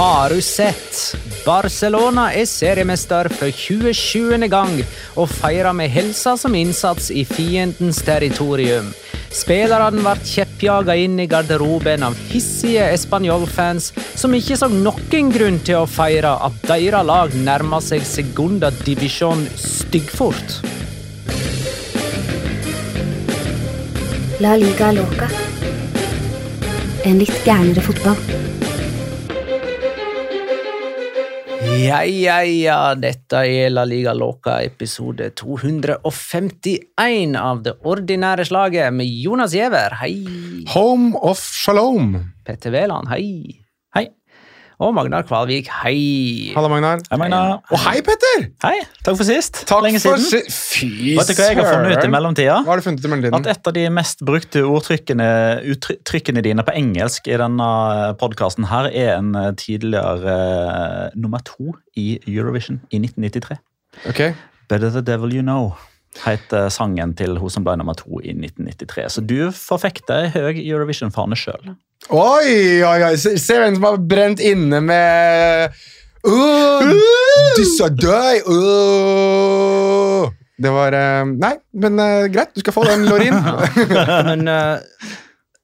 [0.00, 1.16] Har du sett?
[1.44, 4.46] Barcelona er seriemester for 27.
[4.48, 4.78] gang
[5.20, 8.88] og feirer med helsa som innsats i fiendens territorium.
[9.28, 15.82] Spillerne ble kjeppjaga inn i garderoben av hissige Español-fans som ikke så noen grunn til
[15.82, 20.62] å feire at deres lag nærmer seg segunda divisjon styggfort.
[24.40, 25.28] La liga loca.
[27.04, 28.48] En litt gærnere fotball.
[31.80, 39.08] Ja, ja, ja, dette er La Liga Loca episode 251 av Det ordinære slaget med
[39.08, 40.18] Jonas Giæver, hei.
[40.74, 42.18] Home of Shalom.
[42.44, 43.59] Petter Wæland, hei.
[44.80, 46.52] Og Magnar Kvalvik, hei.
[46.54, 47.02] Halla, Magnar.
[47.10, 47.58] Hei, Magnar.
[47.68, 48.46] Og hei, Petter!
[48.64, 49.58] Hei, takk for sist.
[49.68, 50.48] Takk Lenge for siden.
[50.48, 52.54] si- Fy Vet du hva jeg har funnet ut i mellomtida?
[52.64, 53.36] Hva har du funnet ut i mellomtiden?
[53.44, 55.26] At et av de mest brukte ordtrykkene
[55.74, 57.68] uttrykkene dine på engelsk i denne
[58.22, 63.58] podkasten her er en eh, tidligere uh, nummer to i Eurovision i 1993.
[64.08, 64.22] Ok.
[64.72, 65.74] Better the devil you know
[66.24, 69.10] heter sangen til hun som ble nummer to i 1993.
[69.12, 71.74] Så du forfekter høy Eurovision-fane sjøl.
[72.10, 73.14] Oi, oi, oi.
[73.20, 75.76] Se, se hvem som har brent inne med
[76.26, 76.88] uh,
[77.54, 80.26] Disse døy uh.
[80.60, 82.50] Det var uh, Nei, men uh, greit.
[82.56, 83.36] Du skal få den, Lorin.
[84.28, 85.06] Men eh,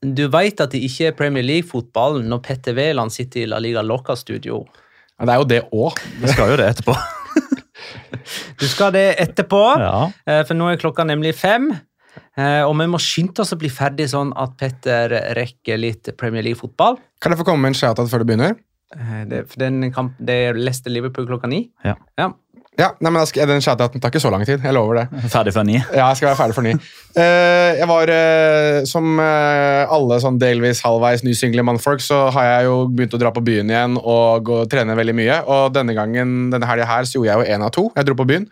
[0.06, 3.82] du veit at det ikke er Premier League-fotball når Petter Wæland sitter i La Liga
[3.84, 4.62] Locca-studio.
[5.18, 6.00] Ja, det er jo det òg.
[6.22, 6.96] Vi skal jo det etterpå.
[8.58, 10.08] Du skal det etterpå, Ja.
[10.48, 11.68] for nå er klokka nemlig fem.
[12.36, 16.42] Eh, Og vi må skynde oss å bli ferdig sånn at Petter rekker litt Premier
[16.46, 16.98] League-fotball.
[17.20, 18.56] Kan jeg få komme med en shout-out før du begynner?
[18.96, 21.68] Eh, Det, for den kamp, det er Leicester-Liverpool klokka ni.
[21.84, 21.96] Ja.
[22.18, 22.32] Ja.
[22.76, 24.60] Ja, nei, men skal, Den shout-outen tar ikke så lang tid.
[24.60, 25.04] Jeg lover det.
[25.32, 25.78] Ferdig for ni.
[25.80, 26.74] Ja, jeg skal være ferdig for ny.
[27.16, 32.68] uh, jeg var, uh, Som uh, alle sånn delvis halvveis nysingle mannfolk, så har jeg
[32.68, 35.38] jo begynt å dra på byen igjen og gå og trene veldig mye.
[35.48, 37.86] Og denne gangen, denne helga her så gjorde jeg jo én av to.
[37.96, 38.44] Jeg dro på byen.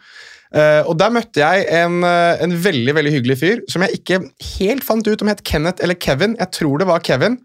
[0.54, 4.20] Eh, og Der møtte jeg en, eh, en veldig veldig hyggelig fyr som jeg ikke
[4.58, 6.36] helt fant ut om het Kenneth eller Kevin.
[6.38, 7.38] Jeg tror det var Kevin.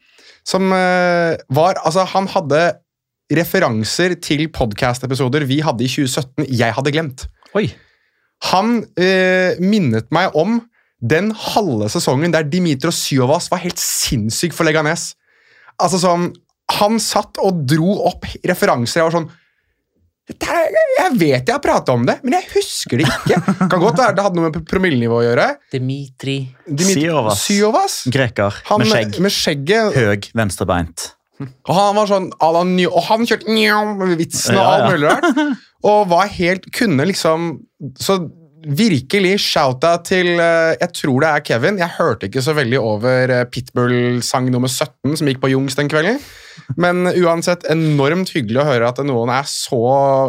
[0.45, 2.61] Som eh, var Altså, han hadde
[3.33, 7.25] referanser til podcast-episoder vi hadde i 2017 jeg hadde glemt.
[7.57, 7.67] Oi.
[8.49, 10.61] Han eh, minnet meg om
[10.99, 15.13] den halve sesongen der Dimitros Syovas var helt sinnssyk for Leganes.
[15.79, 16.31] Altså sånn,
[16.77, 18.99] Han satt og dro opp referanser.
[18.99, 19.38] Jeg var sånn "Dette er-
[20.29, 23.39] Jeg vet jeg har prata om det, men jeg husker det ikke.
[23.71, 25.47] Kan godt være det hadde noe med promillenivå å gjøre.
[25.73, 26.35] Dimitri
[26.67, 27.41] Dimitri Syovas.
[27.47, 27.95] Syovas.
[28.13, 29.17] Greker Han med skjegg.
[29.25, 31.07] Med skjegget Høg, venstrebeint.
[31.39, 33.47] Og han var sånn à la Ny- Og han kjørte
[34.19, 34.75] vitsen og Ja, ja.
[34.75, 35.57] alt mulig rart.
[35.89, 37.45] Og var helt Kunne liksom
[37.95, 38.17] Så
[38.63, 41.79] virkelig shout-out til eh, Jeg tror det er Kevin.
[41.79, 45.91] Jeg hørte ikke så veldig over eh, Pitbull-sang nummer 17 som gikk på Jungs den
[45.91, 46.19] kvelden.
[46.77, 49.79] Men uansett enormt hyggelig å høre at noen er så,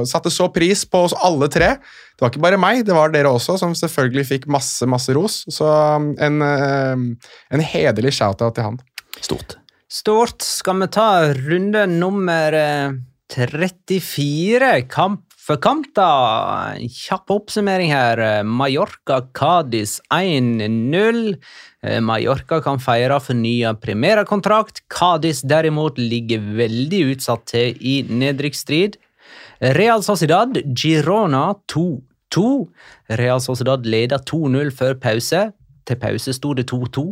[0.09, 1.75] satte så pris på oss alle tre.
[2.15, 5.43] Det var ikke bare meg, det var dere også, som selvfølgelig fikk masse masse ros.
[5.53, 8.81] Så um, en, eh, en hederlig shout-out til han.
[9.21, 9.57] Stort.
[9.91, 10.45] Stort.
[10.47, 12.99] Skal vi ta runde nummer eh,
[13.31, 16.77] 34, kamp for kamp, da.
[16.79, 18.43] Kjapp oppsummering her.
[18.45, 21.37] Mallorca-Cádiz 1-0.
[21.83, 24.83] Eh, Mallorca kan feire fornya Primera-kontrakt.
[24.89, 28.99] Cádiz derimot ligger veldig utsatt til i nedrykksstrid.
[29.61, 32.69] Real Sociedad, Girona 2-2.
[33.09, 35.51] Real Sociedad leder 2-0 før pause.
[35.85, 37.05] Til pause sto det 2-2,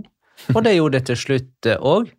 [0.54, 2.12] og det gjorde det til slutt òg.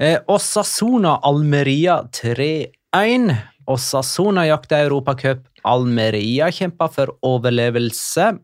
[0.00, 3.30] Eh, Osasuna Almeria 3-1.
[3.70, 5.44] Osasuna jakter Europacup.
[5.64, 8.34] Almeria kjemper for overlevelse.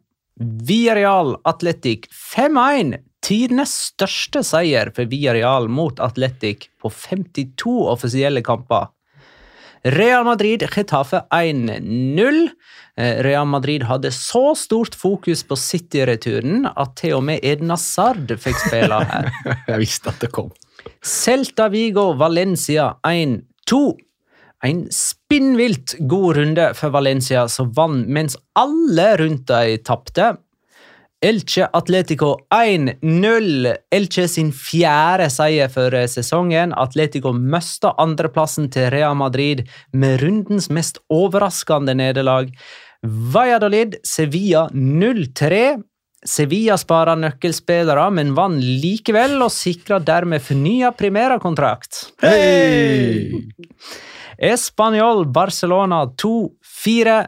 [0.41, 2.97] Villarreal Atletic 5-1.
[3.21, 8.89] Tidenes største seier for Villarreal mot Atletic på 52 offisielle kamper.
[9.83, 12.49] Real Madrid Getafe 1-0.
[12.97, 18.33] Eh, Real Madrid hadde så stort fokus på City-returen at til og med Edna Sard
[18.41, 19.31] fikk spille her.
[19.71, 20.53] Jeg visste at det kom.
[21.05, 23.81] Celta Vigo Valencia 1-2.
[24.65, 30.35] En spinnvilt god runde for Valencia, som vant mens alle rundt dem tapte.
[31.21, 33.75] Elche Atletico 1-0.
[33.93, 36.73] Elche sin fjerde seier for sesongen.
[36.73, 42.49] Atletico mista andreplassen til Real Madrid med rundens mest overraskende nederlag.
[43.05, 45.83] Valladolid Sevilla 0-3.
[46.25, 52.07] Sevilla sparer nøkkelspillere, men vant likevel og sikra dermed fornya primærkontrakt.
[52.25, 53.33] Hey!
[54.41, 57.27] Español Barcelona 2-4.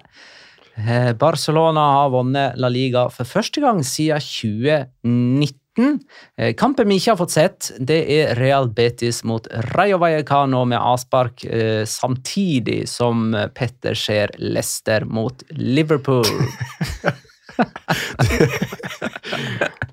[0.77, 5.99] Eh, Barcelona har vunnet La Liga for første gang siden 2019.
[6.39, 10.81] Eh, Kampen vi ikke har fått sett, det er Real Betis mot Rayo Vallecano med
[10.81, 16.25] avspark, eh, samtidig som Petter ser Leicester mot Liverpool.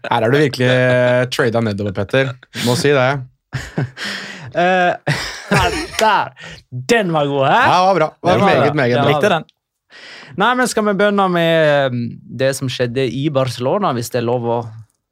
[0.09, 0.71] Her er du virkelig
[1.35, 2.31] trada nedover, Petter.
[2.63, 3.11] Må si det.
[4.55, 5.15] Eh,
[6.01, 6.33] der!
[6.69, 7.61] Den var god, hæ?
[7.67, 8.09] Ja, var bra.
[8.21, 9.07] Var Den var meget, meget bra.
[9.11, 9.47] Likte den.
[10.39, 12.03] Nei, men skal vi begynne med um,
[12.39, 14.59] det som skjedde i Barcelona, hvis det er lov å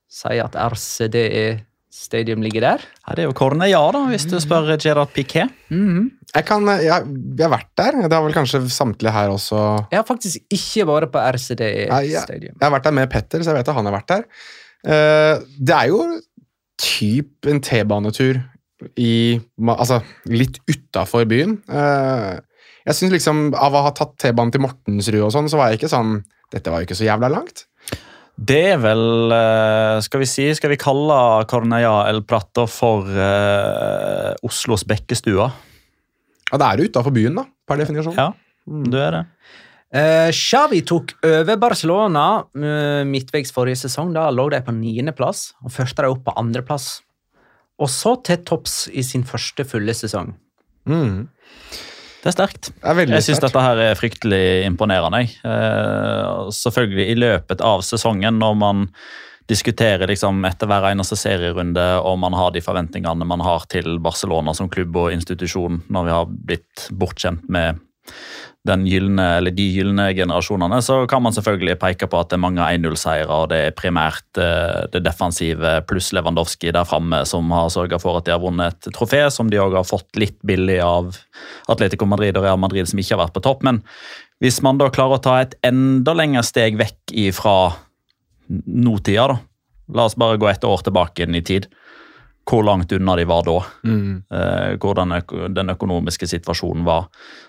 [0.07, 1.17] si at RCD
[1.97, 2.83] Stadium ligger der?
[3.07, 5.49] Ja, det er jo Cornea, da, hvis du spør Gerard Piquet.
[5.71, 7.97] Jeg, kan, jeg, jeg har vært der.
[8.05, 9.63] Det har vel kanskje samtlige her også.
[9.89, 12.05] Jeg har faktisk ikke vært på RCD Stadium.
[12.05, 14.27] jeg, jeg har vært der med Petter, så jeg vet at han har vært der.
[14.85, 16.03] Uh, det er jo
[16.77, 18.43] typ en T-banetur
[18.99, 21.57] i Altså litt utafor byen.
[21.65, 22.35] Eh,
[22.87, 25.81] jeg synes liksom Av å ha tatt T-banen til Mortensrud og sånn, så var jeg
[25.81, 26.19] ikke sånn
[26.53, 27.65] Dette var jo ikke så jævla langt.
[28.37, 31.17] Det er vel eh, Skal vi si, skal vi kalle
[31.49, 35.49] Corneia El Prato for eh, Oslos bekkestua?
[36.47, 38.13] Ja, det er jo utafor byen, da, per definisjon.
[38.15, 38.29] Ja,
[38.63, 39.23] du er det.
[39.87, 44.13] Uh, Xavi tok over Barcelona uh, midtveis forrige sesong.
[44.15, 46.87] Da lå de på niendeplass og førte de opp på andreplass.
[47.77, 50.33] Og så til topps i sin første fulle sesong.
[50.89, 51.27] Mm.
[52.23, 52.71] Det er sterkt.
[52.73, 55.21] Det er Jeg syns dette her er fryktelig imponerende.
[55.45, 58.87] Eh, selvfølgelig i løpet av sesongen, når man
[59.47, 64.51] diskuterer liksom etter hver eneste serierunde og man har de forventningene man har til Barcelona
[64.57, 67.79] som klubb og institusjon, når vi har blitt bortskjemt med
[68.67, 72.65] gylne, eller de gylne generasjonene, så kan man selvfølgelig peke på at det er mange
[72.65, 77.99] 1-0-seire, og det er primært eh, det defensive pluss Lewandowski der framme som har sørga
[78.01, 81.15] for at de har vunnet et trofé, som de òg har fått litt billig av
[81.71, 83.65] Atletico Madrid og Real Madrid, som ikke har vært på topp.
[83.67, 83.81] Men
[84.43, 87.57] hvis man da klarer å ta et enda lengre steg vekk ifra
[88.47, 89.39] nåtida, da.
[89.95, 91.67] La oss bare gå et år tilbake i tid.
[92.47, 93.57] Hvor langt unna de var da.
[93.87, 94.23] Mm.
[94.31, 95.15] Eh, hvordan
[95.55, 97.07] den økonomiske situasjonen var.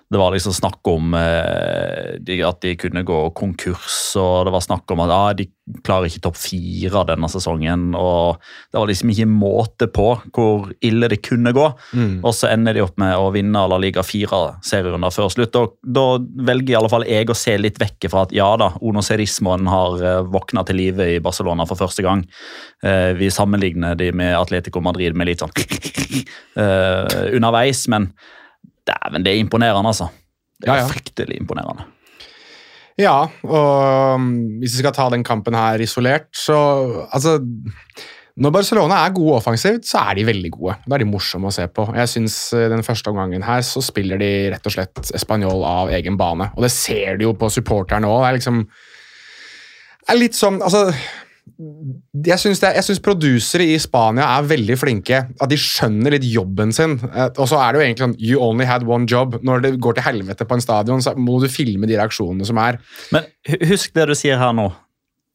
[0.08, 2.16] Det var liksom snakk om eh,
[2.48, 5.44] at de kunne gå konkurs, og det var snakk om at ah, de
[5.84, 7.90] klarer ikke topp fire denne sesongen.
[7.98, 8.38] og
[8.72, 11.66] Det var liksom ikke måte på hvor ille det kunne gå.
[11.92, 12.14] Mm.
[12.22, 15.58] Og så ender de opp med å vinne La Liga fire serierunder før slutt.
[15.60, 16.06] Og da
[16.48, 20.00] velger i alle fall jeg å se litt vekk fra at ja da, onoserismoen har
[20.00, 22.24] uh, våkna til live i Barcelona for første gang.
[22.82, 25.52] Eh, vi sammenligner de med Atletico Madrid med litt sånn
[26.62, 28.12] eh, underveis, men
[28.88, 30.08] dæven, det er imponerende, altså.
[30.58, 30.88] Det er Ja, ja.
[30.90, 31.84] fryktelig imponerende.
[32.98, 34.24] Ja, og um,
[34.58, 36.56] hvis vi skal ta den kampen her isolert, så
[37.14, 37.36] Altså,
[38.38, 40.74] Når Barcelona er gode offensivt, så er de veldig gode.
[40.86, 41.88] Da er de morsomme å se på.
[41.94, 45.90] Jeg synes eh, Den første omgangen her så spiller de rett og slett spanjol av
[45.94, 46.46] egen bane.
[46.56, 48.20] Og det ser du jo på supporterne òg.
[48.22, 48.60] Det er liksom
[50.08, 50.84] det er litt sånn Altså
[51.58, 55.20] jeg syns, produsere i Spania er veldig flinke.
[55.42, 56.98] At de skjønner litt jobben sin.
[57.10, 59.38] Eh, Og så er det jo egentlig sånn You only had one job.
[59.42, 62.60] Når det går til helvete på en stadion, så må du filme de reaksjonene som
[62.62, 62.78] er.
[63.14, 63.26] Men
[63.66, 64.68] husk det du sier her nå.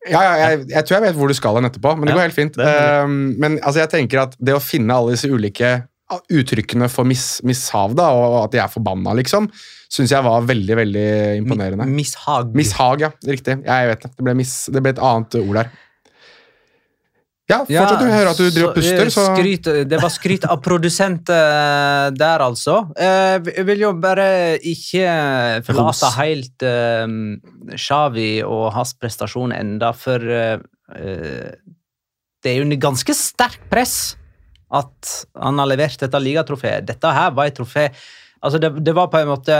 [0.04, 2.18] Ja, ja, jeg, jeg tror jeg vet hvor du skal hen etterpå, men det Ja,
[2.18, 2.58] går helt fint.
[2.60, 5.70] Um, men altså, jeg tenker at det å finne alle disse ulike
[6.12, 9.48] ah, uttrykkene for mis, mishav, da, og at de er forbanna, liksom,
[9.94, 11.06] syns jeg var veldig, veldig
[11.40, 11.88] imponerende.
[11.88, 12.52] Mishag.
[12.58, 13.14] Mishag, ja.
[13.30, 13.62] Riktig.
[13.64, 14.12] Jeg vet det.
[14.18, 15.72] Det ble, mis, det ble et annet ord der.
[17.52, 20.46] Ja, Ja, du hører at du driver og puster, eh, så skryt, Det var skryt
[20.48, 22.78] av produsent eh, der, altså.
[22.96, 27.06] Eh, Jeg vil jo bare ikke forlate helt eh,
[27.76, 30.58] Xavi og hans prestasjon enda, for eh,
[30.96, 31.52] eh,
[32.44, 34.16] det er jo en ganske sterkt press
[34.74, 36.88] at han har levert dette ligatrofeet.
[36.88, 37.90] Dette her var et trofé
[38.44, 39.58] Altså, det, det var på en måte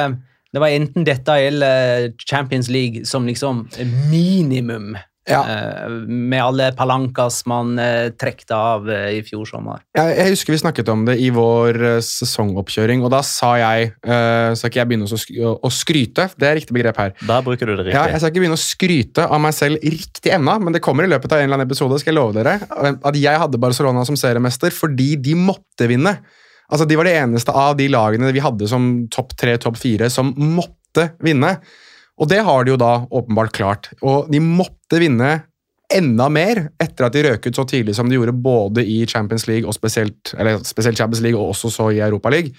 [0.54, 3.64] det var enten dette eller Champions League som liksom
[4.12, 4.98] minimum
[5.30, 5.40] ja.
[5.48, 9.84] Eh, med alle palankas man uh, trekte av eh, i fjor sommer.
[9.96, 13.94] jeg, jeg husker vi snakket om det i vår eh, sesongoppkjøring, og da sa jeg
[14.04, 16.28] uh, Skal ikke jeg begynne å, sk å skryte?
[16.36, 17.16] Det er riktig begrep her.
[17.24, 18.18] Da bruker du det Ja, riktig.
[18.18, 21.12] jeg skal ikke begynne å skryte av meg selv riktig ennå, men det kommer i
[21.14, 22.58] løpet av en eller annen episode, skal jeg love dere,
[22.94, 26.18] at jeg hadde Barcelona som seriemester fordi de måtte vinne.
[26.68, 30.12] Altså, De var det eneste av de lagene vi hadde som topp tre, topp fire,
[30.12, 31.58] som måtte vinne.
[32.24, 33.90] Og det har de jo da åpenbart klart.
[34.00, 35.42] Og de måtte vinne
[35.94, 39.46] enda mer etter at de røk ut så tidlig som de gjorde både i Champions
[39.50, 40.32] League og spesielt,
[40.66, 42.56] spesielt Champions League og også så i Europa League.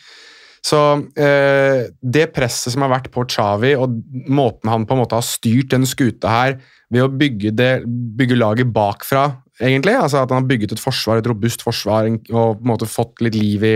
[0.64, 0.80] Så
[1.20, 3.98] eh, det presset som har vært på Xavi, og
[4.32, 6.54] måten han på en måte har styrt den skuta her
[6.92, 9.26] ved å bygge, det, bygge laget bakfra,
[9.60, 12.88] egentlig, altså at han har bygget et forsvar, et robust forsvar, og på en måte
[12.88, 13.74] fått litt liv i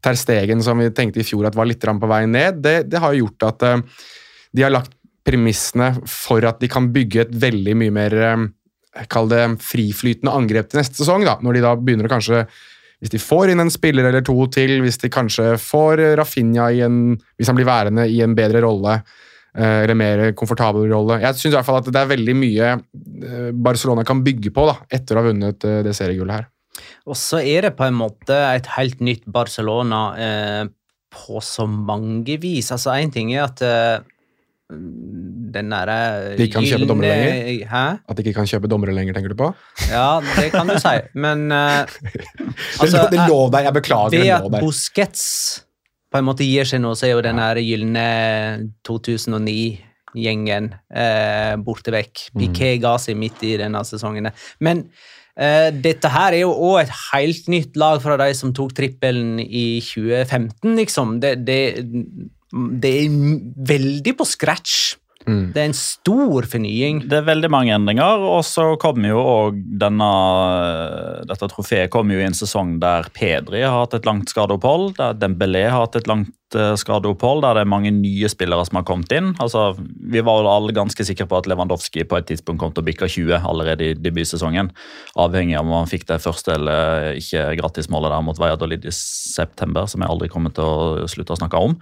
[0.00, 3.18] Terstegen, som vi tenkte i fjor at var litt på vei ned, det, det har
[3.18, 3.84] gjort at eh,
[4.56, 4.96] de har lagt
[5.26, 8.48] premissene for at de kan bygge et veldig mye mer eh,
[9.06, 12.40] Kall det friflytende angrep til neste sesong, da, når de da begynner å kanskje
[13.00, 16.82] hvis de får inn en spiller eller to til, hvis de kanskje får Rafinha i
[16.84, 18.98] en Hvis han blir værende i en bedre rolle,
[19.56, 21.20] eh, eller mer komfortabel rolle.
[21.22, 24.66] Jeg syns i hvert fall at det er veldig mye eh, Barcelona kan bygge på
[24.68, 26.50] da, etter å ha vunnet eh, det seriegullet her.
[27.08, 30.62] Og så er det på en måte et helt nytt Barcelona eh,
[31.10, 32.70] på så mange vis.
[32.74, 34.04] Altså, én ting er at eh,
[35.54, 35.96] den derre
[36.38, 37.66] De kan kjøpe dommere lenger?
[37.70, 37.84] Hæ?
[38.06, 39.50] At de ikke kan kjøpe dommere lenger, tenker du på?
[39.90, 41.84] Ja, det kan du si, men uh,
[42.82, 44.16] Altså, det, eh, lov deg, jeg beklager.
[44.16, 44.58] Det at.
[44.60, 45.26] Busquets
[46.10, 48.08] på en måte gir seg nå, så er jo den her gylne
[48.86, 52.26] 2009-gjengen uh, borte vekk.
[52.32, 52.42] Mm.
[52.42, 54.32] Piquet ga seg midt i denne sesongen.
[54.62, 54.86] Men
[55.40, 59.38] Uh, dette her er jo òg et helt nytt lag fra de som tok trippelen
[59.40, 61.14] i 2015, liksom.
[61.22, 61.60] Det, det,
[62.52, 63.20] det er
[63.70, 64.96] veldig på scratch.
[65.28, 65.52] Mm.
[65.52, 67.02] Det er en stor fornying.
[67.10, 70.08] Det er veldig mange endringer, og så kommer jo òg denne
[71.28, 75.18] Dette trofeet kommer jo i en sesong der Pedri har hatt et langt skadeopphold, der
[75.20, 78.86] Dembélé har hatt et langt eh, skadeopphold, der det er mange nye spillere som har
[78.88, 79.32] kommet inn.
[79.42, 82.82] Altså, Vi var jo alle ganske sikre på at Lewandowski på et tidspunkt kom til
[82.82, 84.72] å bikke 20 allerede i debutsesongen.
[85.16, 89.86] Avhengig av om han fikk det første eller ikke gratismålet der mot Valladolid i september,
[89.86, 91.78] som jeg aldri kommer til å slutte å snakke om.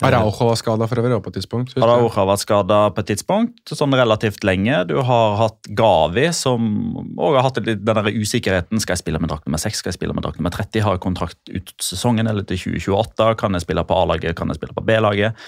[0.00, 1.74] Araujo var skada for øvrig på et tidspunkt.
[1.76, 4.78] Araujo har vært skada på et tidspunkt, sånn relativt lenge.
[4.88, 6.64] Du har hatt Gavi, som
[7.12, 8.80] også har hatt den der usikkerheten.
[8.80, 9.82] Skal jeg spille med drakt nummer 6?
[9.82, 10.80] Skal jeg spille med drakt nummer 30?
[10.86, 13.28] Har jeg kontrakt ut sesongen eller til 2028?
[13.42, 14.36] Kan jeg spille på A-laget?
[14.38, 15.38] Kan jeg spille på B-laget?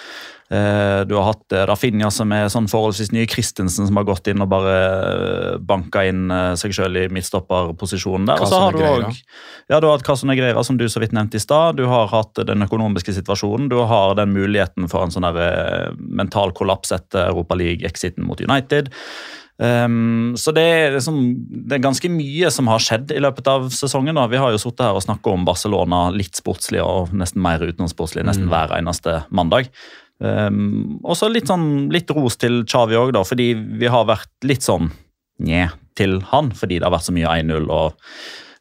[0.51, 3.25] Eh, Du har hatt eh, Rafinha, som er sånn forholdsvis ny.
[3.31, 6.29] Christensen, som har gått inn og bare eh, banka inn
[6.61, 8.43] seg sjøl i midtstopperposisjonen der.
[8.45, 9.07] Og så har du òg
[9.65, 11.79] ja, du har hatt Caso Negreira, som du så vidt nevnte i stad.
[11.79, 13.71] Du har hatt den økonomiske situasjonen.
[13.73, 15.25] Du har den muligheten for en sånn
[15.97, 18.93] mental kollaps etter Europa League-exiten mot United.
[19.55, 21.19] Um, så det er, liksom,
[21.69, 24.17] det er ganske mye som har skjedd i løpet av sesongen.
[24.19, 24.27] Da.
[24.31, 28.27] Vi har jo sittet her og snakket om Barcelona litt sportslig og nesten mer utenomsportslig
[28.27, 29.71] nesten hver eneste mandag.
[30.19, 34.67] Um, og så litt, sånn, litt ros til Chavi òg, fordi vi har vært litt
[34.67, 34.91] sånn
[35.45, 35.69] nje
[35.99, 37.71] til han, fordi det har vært så mye 1-0.
[37.71, 37.99] og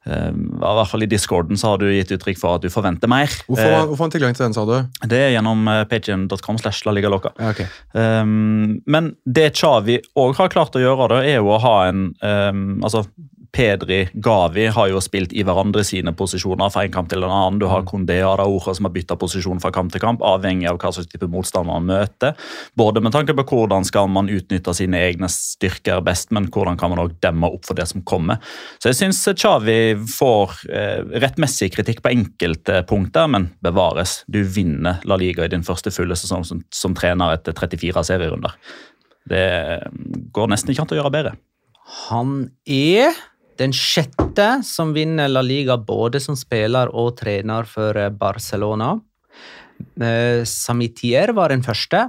[0.06, 3.12] um, i hvert fall I discorden så har du gitt uttrykk for at du forventer
[3.12, 3.32] mer.
[3.48, 4.76] Hvorfor hvorfor han tilgang til den, sa du?
[4.80, 6.96] Eh, det er gjennom uh, patreon.com slash la.
[7.04, 7.20] Ja,
[7.50, 7.62] ok.
[7.94, 12.10] Um, men det Chavi òg har klart å gjøre, da, er jo å ha en
[12.22, 13.06] um, altså,
[13.54, 17.60] Pedri, Gavi har jo spilt i hverandre sine posisjoner fra en kamp til en annen.
[17.62, 20.80] Du har Kondé og Araujo som har bytta posisjon fra kamp til kamp, avhengig av
[20.82, 22.34] hva slags type motstand man møter.
[22.74, 26.90] Både med tanke på hvordan skal man utnytte sine egne styrker best, men hvordan kan
[26.96, 28.42] man også demme opp for det som kommer.
[28.82, 29.78] Så jeg syns Chavi
[30.16, 34.24] får eh, rettmessig kritikk på enkelte punkter, men bevares.
[34.26, 38.58] Du vinner La Liga i din første fulle sesong som, som trener etter 34 serierunder.
[39.30, 39.46] Det
[40.34, 41.36] går nesten ikke an å gjøre bedre.
[42.08, 42.34] Han
[42.66, 43.14] er
[43.60, 48.96] den sjette som vinner La Liga både som spiller og trener for Barcelona.
[50.02, 52.08] Eh, Samitier var den første.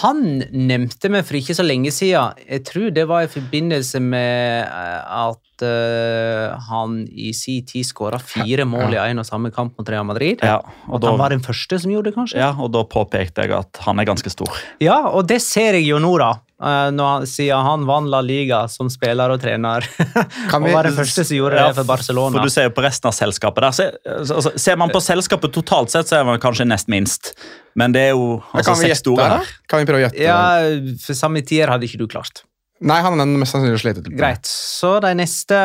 [0.00, 0.20] Han
[0.54, 2.36] nevnte meg for ikke så lenge siden.
[2.46, 8.20] Jeg tror det var i forbindelse med eh, at eh, han i sin tid skåra
[8.22, 10.44] fire mål i en og samme kamp mot Real Madrid.
[10.46, 12.38] Ja, og At han var den første som gjorde det, kanskje?
[12.38, 14.54] ja, og da påpekte jeg at han er ganske stor.
[14.82, 16.36] Ja, og det ser jeg jo nå, da.
[16.64, 19.86] Eh, han, siden han vant La Liga som spiller og trener.
[20.52, 22.38] Kan og var den første som gjorde Ja, det for Barcelona.
[22.38, 23.76] For du ser jo på resten av selskapet der.
[23.76, 27.34] Se, altså, ser man på selskapet totalt sett, så er man kanskje nest minst.
[27.78, 29.54] Men det er jo altså, kan vi seks gjette store her.
[29.70, 30.24] Kan vi prøve å gjette?
[30.24, 32.44] Ja, for samme tider hadde ikke du klart.
[32.84, 34.08] Nei, han er den mest sannsynlig slitet.
[34.18, 34.48] Greit.
[34.50, 35.56] Så de neste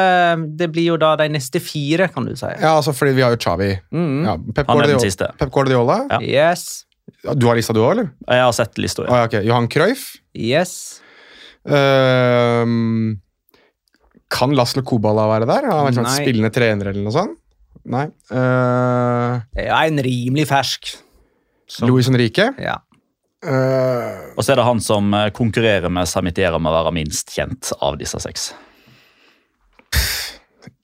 [0.59, 2.47] Det blir jo da de neste fire, kan du si.
[2.61, 3.71] Ja, altså fordi vi har jo Chavi.
[3.91, 4.19] Mm.
[4.27, 5.01] Ja, Pep, Han er den Guardiola.
[5.03, 5.31] siste.
[5.39, 5.97] Pep Guardiola.
[6.13, 6.19] Ja.
[6.21, 6.85] Yes.
[7.35, 8.09] Du har lista du òg, eller?
[8.29, 9.03] Jeg har sett lista.
[9.03, 9.11] ja.
[9.11, 9.39] Ah, ok.
[9.43, 10.05] Johan Cruyff.
[10.37, 11.01] Yes.
[11.67, 12.63] Uh,
[14.31, 15.67] kan Laslo Kobala være der?
[15.71, 17.35] Han er sånn spillende trener eller noe sånt?
[17.89, 18.05] Nei.
[18.31, 20.93] Uh, jeg er en rimelig fersk.
[21.69, 22.49] Som- Louis Henrique.
[22.61, 22.77] Ja.
[23.45, 27.31] Uh, Og så er det han som eh, konkurrerer med Samitiera med å være minst
[27.31, 28.49] kjent av disse seks.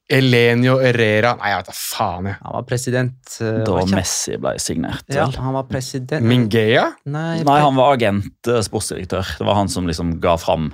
[0.09, 2.35] Elenio Herrera Nei, jeg vet da faen, jeg.
[2.43, 3.15] Han var president.
[3.41, 5.03] eh, Da var ikke- Messi ble signert.
[5.09, 5.35] ja, vel?
[5.41, 6.93] han var president Mingea?
[7.05, 9.37] Nei, Nei, han var agent, eh, sportsdirektør.
[9.39, 10.73] Det var han som liksom ga fram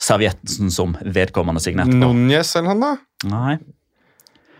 [0.00, 2.06] servietten som vedkommende signerte på.
[2.06, 2.96] Núñez eller han, da?
[3.24, 3.58] Nei.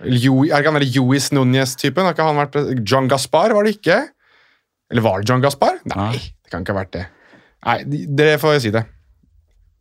[0.05, 2.03] Jo, er ikke han der Luis Núñez-typen?
[2.03, 4.09] Har ikke han vært pres- John Gaspar, var det ikke?
[4.91, 5.79] Eller var det John Gaspar?
[5.87, 6.13] Nei, Nei.
[6.19, 7.07] det kan ikke ha vært det.
[7.65, 8.85] Nei, de- Dere får si det.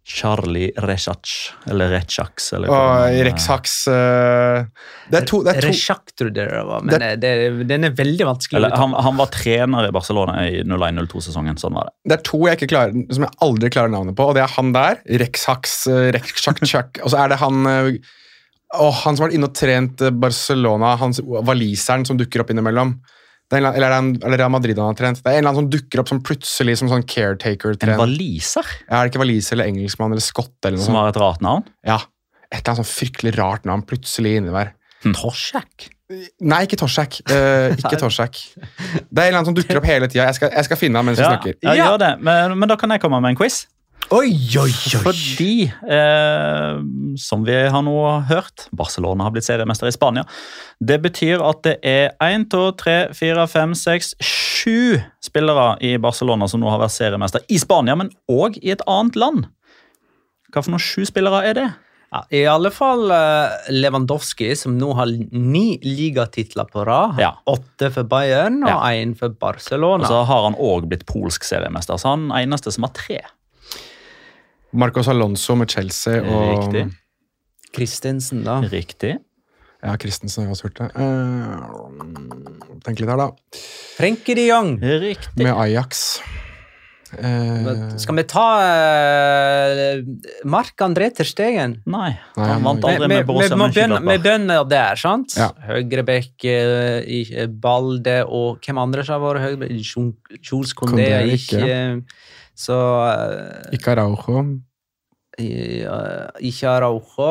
[0.01, 4.63] Charlie Rechac, eller Rechax, eller Og man, eh, Rex Hacks eh,
[5.11, 7.85] Det er to, det er to Resjak trodde jeg det var, men det, det, den
[7.85, 8.57] er veldig vanskelig.
[8.57, 11.61] Eller, han, han var trener i Barcelona i 01-02-sesongen.
[11.61, 11.95] Sånn var det.
[12.09, 14.55] Det er to jeg ikke klarer, som jeg aldri klarer navnet på, og det er
[14.57, 14.99] han der.
[15.21, 17.03] Rex Hacks, eh, Rex Chak Chak.
[17.05, 18.11] Og så er det han eh,
[18.81, 21.13] Han som har vært inne og trent eh, Barcelona, han,
[21.45, 22.97] waliseren som dukker opp innimellom.
[23.51, 25.19] Det er en, eller er det en eller Real Madrid han har trent.
[25.19, 28.63] Det er en eller annen som dukker opp som plutselig som sånn En valiser?
[28.87, 31.01] Ja, Er det ikke waliser eller engelskmann eller skott eller noe som sånt?
[31.03, 31.65] har et rart navn.
[31.85, 31.97] Ja.
[32.51, 34.71] Et eller annet sånn fryktelig rart navn plutselig inni der.
[35.03, 35.89] Torsjak?
[36.43, 37.19] Nei, ikke Torsak.
[37.31, 38.39] Uh, ikke Torsak.
[38.55, 40.25] Det er en eller annen som dukker opp hele tida.
[40.27, 41.55] Jeg, jeg skal finne ham mens vi Ja, snakker.
[41.63, 41.85] ja, Ja.
[41.91, 42.09] gjør det.
[42.27, 43.61] Men, men da kan jeg komme med en quiz.
[44.11, 44.27] Oi,
[44.59, 44.71] oi, oi!
[45.05, 45.53] Fordi,
[45.87, 46.79] eh,
[47.15, 47.93] som vi har nå
[48.27, 50.25] hørt, Barcelona har blitt seriemester i Spania.
[50.83, 56.49] Det betyr at det er 1, 2, 3, 4, 5, 6, 7 spillere i Barcelona
[56.51, 59.47] som nå har vært seriemester i Spania, men òg i et annet land.
[60.51, 61.69] Hva for noen sju spillere er det?
[62.11, 67.15] Ja, I alle fall eh, Lewandowski, som nå har ni ligatitler på rad.
[67.23, 67.37] Ja.
[67.47, 69.13] Åtte for Bayern og Ja.
[69.15, 70.03] for Barcelona.
[70.03, 73.21] Og så har han òg blitt polsk seriemester, så han er eneste som har tre.
[74.73, 76.85] Marcos Alonso med Chelsea og Riktig.
[77.75, 78.59] Christensen, da.
[78.71, 79.17] Riktig.
[79.81, 80.89] Ja, Christensen har jeg også hørt det.
[80.95, 83.31] Uh, tenk litt her, da.
[83.97, 84.75] Frenkie de Jong.
[84.79, 85.41] Riktig.
[85.41, 86.19] Med Ajax.
[87.11, 89.97] Uh, Skal vi ta uh,
[90.47, 91.73] Mark-André til Stegen?
[91.83, 94.13] Nei, Nei, han vant aldri med Borussia Mönchengladbach.
[94.15, 95.35] Vi begynner der, sant?
[95.35, 95.49] Ja.
[95.67, 99.81] Høyrebekk, eh, Balde og hvem andre som har vært høyrebekk?
[99.81, 102.29] Kjols Jules Condé Condé er ikke ikke.
[102.61, 102.75] Så
[103.09, 104.43] eh, ikke Araujo.
[105.41, 105.97] Ja,
[106.43, 107.29] ikke Araujo.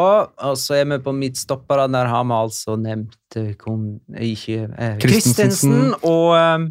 [0.49, 1.87] Og så er vi på midtstoppere.
[1.93, 5.93] Der har vi altså nevnt Kristensen kon, ikke, eh, Christensen.
[6.03, 6.69] Og eh,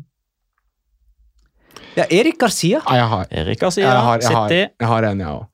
[1.98, 2.80] Ja, Erik Garcia.
[2.86, 5.48] Ja, jeg har, Erik Garcia, jeg har, jeg har, jeg har en, jeg òg.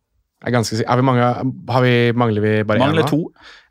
[0.43, 0.89] Jeg er ganske sikker.
[0.91, 1.29] Har vi mange,
[1.73, 2.83] har vi, mangler vi bare én?
[2.83, 3.21] Mangler to.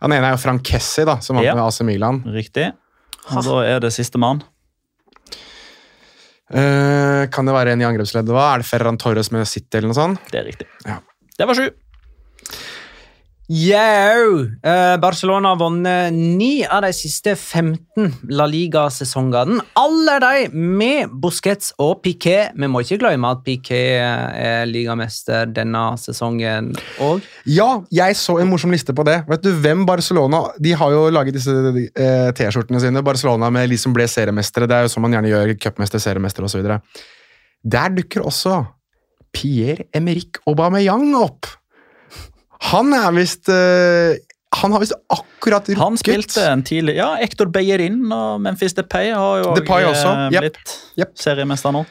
[0.01, 1.55] Ja, Den ene er jo Frank Kessi, da, som vant Ja.
[1.55, 2.23] med AC Milan.
[2.35, 2.73] Riktig.
[3.31, 4.43] Og da er det sistemann.
[6.55, 8.31] Eh, kan det være en i angrepsleddet?
[8.35, 8.53] hva?
[8.55, 10.29] Er det Ferran Torres med City eller noe sånt?
[10.31, 10.69] Det er riktig.
[10.87, 11.01] Ja.
[11.35, 11.67] Det var sju.
[13.49, 14.47] Yo!
[14.65, 19.59] Eh, Barcelona har vunnet ni av de siste 15 La Liga-sesongene.
[19.77, 22.55] Alle de med Busquets og Piquet.
[22.57, 26.71] Vi må ikke glemme at Piquet er ligamester denne sesongen
[27.05, 27.27] òg.
[27.45, 29.19] Ja, jeg så en morsom liste på det.
[29.29, 33.03] Vet du hvem Barcelona De har jo laget disse eh, T-skjortene sine.
[33.05, 34.71] Barcelona med de som ble seriemestere.
[34.71, 35.53] Det er jo sånn man gjerne gjør.
[35.67, 36.65] Cupmester, seriemester osv.
[37.61, 38.63] Der dukker også
[39.37, 41.51] Pierre Emerick Aubameyang opp.
[42.71, 44.15] Han er visst uh,
[44.63, 49.13] Han har visst akkurat rukket Han spilte en tidlig Ja, Ektor Beyerin og Memphis Depay
[49.13, 50.47] har jo Depay eh, også, jep.
[50.47, 51.15] blitt yep.
[51.21, 51.85] seriemester nå.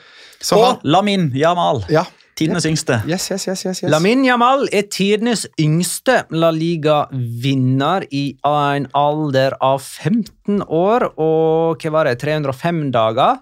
[0.43, 2.03] Så og han, Lamin Jamal, ja.
[2.35, 2.97] tidenes yngste.
[3.07, 3.91] Yes, yes, yes, yes, yes.
[3.91, 11.93] Lamin Jamal er tidenes yngste La Liga-vinner i en alder av 15 år og hva
[11.95, 13.39] var det, 305 dager.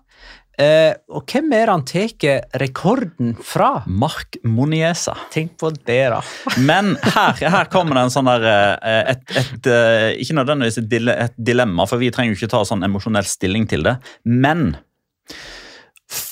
[0.62, 3.69] Eh, og hvem er det han tar rekorden fra?
[3.88, 5.15] Mark Moniesa.
[5.34, 6.19] Tenk på det, da.
[6.69, 10.95] Men her, her kommer det en sånn der eh, et, et, eh, Ikke nødvendigvis et,
[11.15, 13.95] et dilemma, for vi trenger jo ikke ta sånn emosjonell stilling til det.
[14.28, 14.74] Men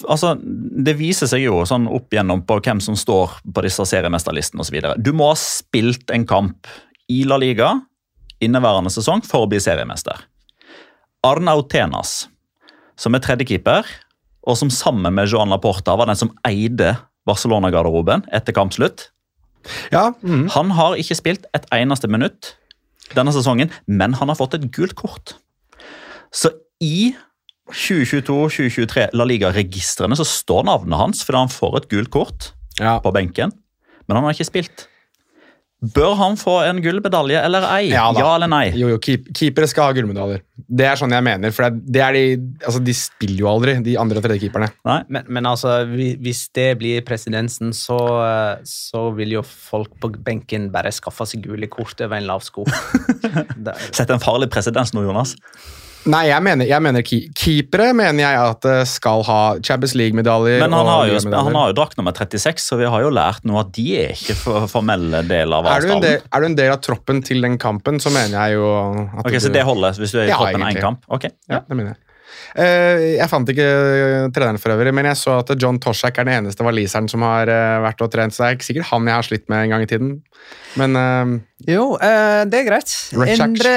[0.08, 4.66] altså, det viser seg jo sånn opp igjennom på hvem som står på disse seriemesterlistene
[4.66, 4.82] osv.
[5.00, 6.70] Du må ha spilt en kamp
[7.10, 7.74] i La Liga
[8.44, 10.20] inneværende sesong for å bli seriemester.
[11.28, 12.30] Arnaut Tenas,
[13.00, 13.88] som er tredjekeeper,
[14.50, 16.96] og som sammen med Joan Laporta var den som eide
[17.30, 19.10] Barcelona-garderoben etter kampslutt.
[19.94, 20.48] Ja, Mm.
[20.56, 22.56] Han har ikke spilt et eneste minutt
[23.16, 25.36] denne sesongen, men han har fått et gult kort.
[26.32, 27.14] Så i
[27.70, 32.98] 2022-2023 La Liga-registrene så står navnet hans fordi han får et gult kort ja.
[33.04, 33.54] på benken,
[34.08, 34.88] men han har ikke spilt.
[35.80, 37.86] Bør han få en gullmedalje eller ei?
[37.94, 38.66] Ja Ja, eller nei?
[38.76, 40.42] Jo, jo, keep, keepere skal ha gullmedaljer.
[40.68, 41.54] Det er sånn jeg mener.
[41.56, 42.24] For det, det er de,
[42.68, 44.68] altså, de spiller jo aldri, de andre- og tredjekeeperne.
[44.90, 44.98] nei?
[45.08, 47.96] Men, men altså, hvis det blir presidensen, så,
[48.68, 52.68] så vil jo folk på benken bare skaffe seg gule kort over en lav sko.
[53.96, 55.38] Sett en farlig presedens nå, Jonas.
[56.08, 60.62] Nei, jeg mener, jeg mener keepere mener jeg at eh, skal ha Champions League-medaljer.
[60.64, 63.44] Men han har, jo, han har jo drakt nummer 36, så vi har jo lært
[63.48, 64.38] nå at de er ikke
[64.72, 67.60] formelle del av er, du en del, er du en del av troppen til den
[67.62, 70.32] kampen, så mener jeg jo at Ok, du, Så det holder hvis du er i
[70.32, 71.04] Ja, troppen én kamp?
[71.12, 72.04] Ok, Ja, det mener jeg.
[72.58, 73.68] Eh, jeg fant ikke
[74.34, 77.52] treneren for øvrig, men jeg så at John Toshak er den eneste waliseren som har
[77.52, 78.34] eh, vært og trent.
[78.34, 80.18] Så det er ikke sikkert han jeg har slitt med en gang i tiden.
[80.80, 81.32] Men uh,
[81.68, 82.92] Jo, uh, det er greit.
[83.34, 83.74] Endre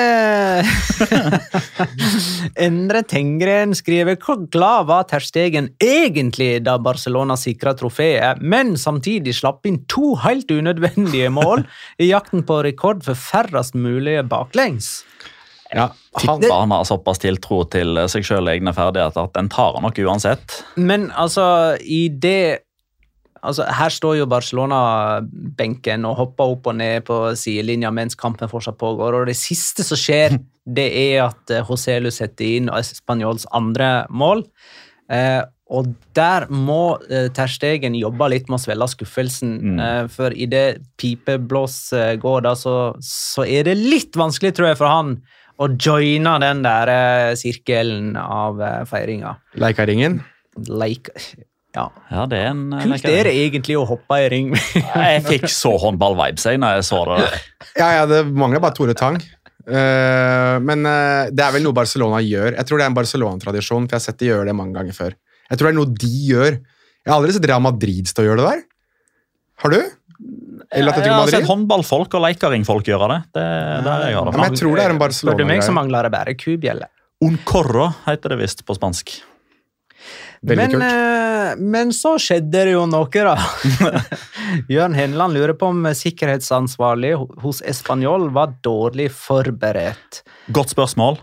[2.67, 9.35] Endre Tengren skriver hvor glad var Ter Stegen egentlig da Barcelona sikra trofeet, men samtidig
[9.41, 11.67] slapp inn to helt unødvendige mål
[12.03, 15.01] i jakten på rekord for færrest mulige baklengs.
[15.73, 15.89] Ja,
[16.21, 19.79] han, Tipper han har såpass tiltro til seg sjøl og egne ferdigheter at den tar
[19.79, 20.61] han nok uansett.
[20.77, 22.69] Men altså, i det
[23.43, 28.79] Altså, Her står jo Barcelona-benken og hopper opp og ned på sidelinja mens kampen fortsatt
[28.79, 29.17] pågår.
[29.19, 30.37] og Det siste som skjer,
[30.79, 34.45] det er at eh, Joselu setter inn Spanjols andre mål.
[35.11, 39.53] Eh, og der må eh, Ter Stegen jobbe litt med å svelge skuffelsen.
[39.59, 39.79] Mm.
[39.83, 44.81] Eh, for idet pipeblås eh, går, da, så, så er det litt vanskelig, tror jeg,
[44.81, 45.17] for han
[45.61, 49.37] å joine den der eh, sirkelen av eh, feiringa.
[49.61, 50.21] Leikaringen.
[50.69, 51.13] Like,
[51.73, 51.87] ja.
[52.13, 54.51] Ja, det er en eh, Kult er det egentlig å hoppe i ring.
[54.77, 57.31] Jeg fikk så håndball-vibes jeg når jeg så det.
[57.81, 59.17] Ja, ja, det mangler bare Tore Tang.
[59.63, 62.57] Uh, men uh, det er vel noe Barcelona gjør.
[62.59, 64.97] Jeg tror det er en Barcelona-tradisjon, for jeg har sett de gjøre det mange ganger
[64.97, 65.15] før.
[65.47, 66.59] Jeg tror det er noe de gjør.
[67.03, 68.65] Jeg har aldri sett Real Madrid stå og gjøre det der.
[69.63, 69.79] Har du?
[70.73, 73.19] Eller Atletico Jeg har sett håndballfolk og leikaringfolk gjøre det.
[73.37, 75.51] Det er der jeg har Ja, men jeg tror det er en barcelona Spør du
[75.51, 76.89] meg, så mangler det bare kubjelle.
[77.23, 79.13] Un corro heter det visst på spansk.
[80.43, 80.83] Veldig Men, kult.
[80.83, 83.37] eh, men så skjedde det jo noe, da.
[84.75, 87.13] Jørn Henland lurer på om sikkerhetsansvarlig
[87.45, 90.25] hos Español var dårlig forberedt.
[90.51, 91.21] Godt spørsmål.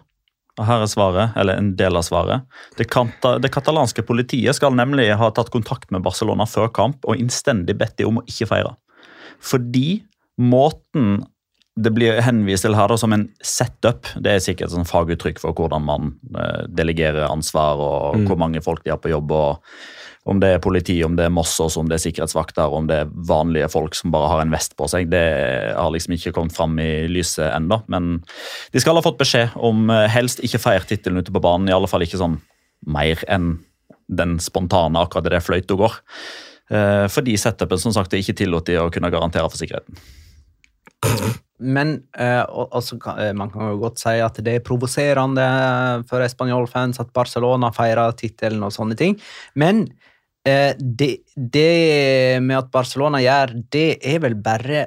[0.60, 2.48] Og her er svaret, eller en del av svaret.
[2.76, 7.20] Det, kanta, det katalanske politiet skal nemlig ha tatt kontakt med Barcelona før kamp og
[7.20, 8.74] innstendig bedt de om å ikke feire.
[9.41, 10.02] Fordi
[10.39, 11.21] måten
[11.80, 15.39] det blir henvist til her da, som en setup, det er sikkert et sånn faguttrykk
[15.39, 18.25] for hvordan man eh, delegerer ansvar og Mm.
[18.28, 19.32] hvor mange folk de har på jobb.
[19.32, 19.63] og
[20.25, 23.06] Om det er politi, om det er Mossos, om det er sikkerhetsvakter, om det er
[23.06, 25.10] vanlige folk som bare har en vest på seg.
[25.10, 27.84] Det har liksom ikke kommet fram i lyset ennå.
[27.88, 28.23] Men
[28.73, 31.69] de skal ha fått beskjed om eh, helst ikke feir tittelen ute på banen.
[31.69, 32.41] I alle fall ikke sånn
[32.86, 33.60] mer enn
[34.10, 35.95] den spontane akkurat det fløyta går.
[36.70, 39.98] Eh, Fordi setupen som sagt er ikke tillot de å kunne garantere for sikkerheten.
[41.60, 45.48] Men eh, altså, eh, man kan jo godt si at det er provoserende
[46.08, 49.18] for Español-fans at Barcelona feirer tittelen og sånne ting.
[49.60, 49.84] Men
[50.48, 54.86] eh, det, det med at Barcelona gjør, det er vel bare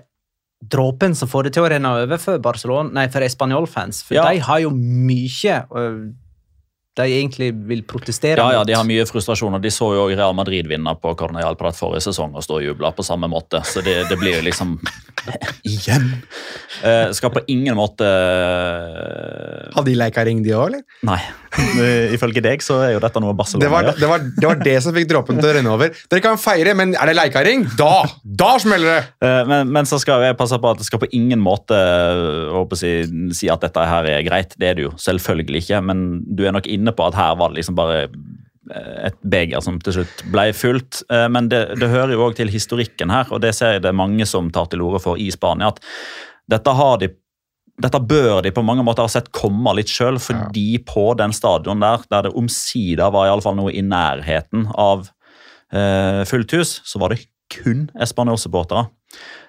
[0.63, 4.05] dråpen som får det til å renne over for, Barcelona, nei, for Español-fans.
[4.07, 4.29] For Ja.
[4.31, 5.57] de har jo mye
[6.99, 8.65] de egentlig vil protestere Ja, ja.
[8.69, 12.05] De har mye frustrasjon, og de så jo Real Madrid vinne på Cornell Prat forrige
[12.11, 13.63] sesong og stå og juble på samme måte.
[13.65, 14.77] Så det, det blir jo liksom
[15.69, 16.09] Igjen!
[16.83, 20.83] Uh, skal på ingen måte Har Hadde de leka ring, de òg, eller?
[21.07, 21.21] Nei.
[21.53, 23.99] Eh, Ifølge deg så er jo dette noe Barcelona Det var, gjør.
[24.01, 25.93] det, var, det var det som fikk dråpen til å renne over.
[26.11, 27.67] Dere kan feire, men er det leikaring?
[27.79, 28.03] Da!
[28.25, 29.03] Da smeller det!
[29.23, 32.49] Uh, Men, men så skal jeg passe på at det skal på ingen måte eh,
[32.57, 34.57] håper jeg, si at dette her er greit.
[34.59, 37.53] Det er det jo selvfølgelig ikke, men du er nok inne på at her var
[37.53, 41.05] det liksom bare eh, et beger som til slutt ble fullt.
[41.07, 43.93] Eh, Men det, det hører jo òg til historikken her, og det ser jeg det
[43.93, 45.71] er mange som tar til orde for i Spania.
[45.71, 45.79] at
[46.51, 47.13] dette har de
[47.83, 51.81] dette bør de på mange måter ha sett komme litt sjøl, fordi på den stadion
[51.81, 55.09] der, der det omsider var i alle fall noe i nærheten av
[55.73, 58.87] eh, fullt hus, så var det kun Español-supportere.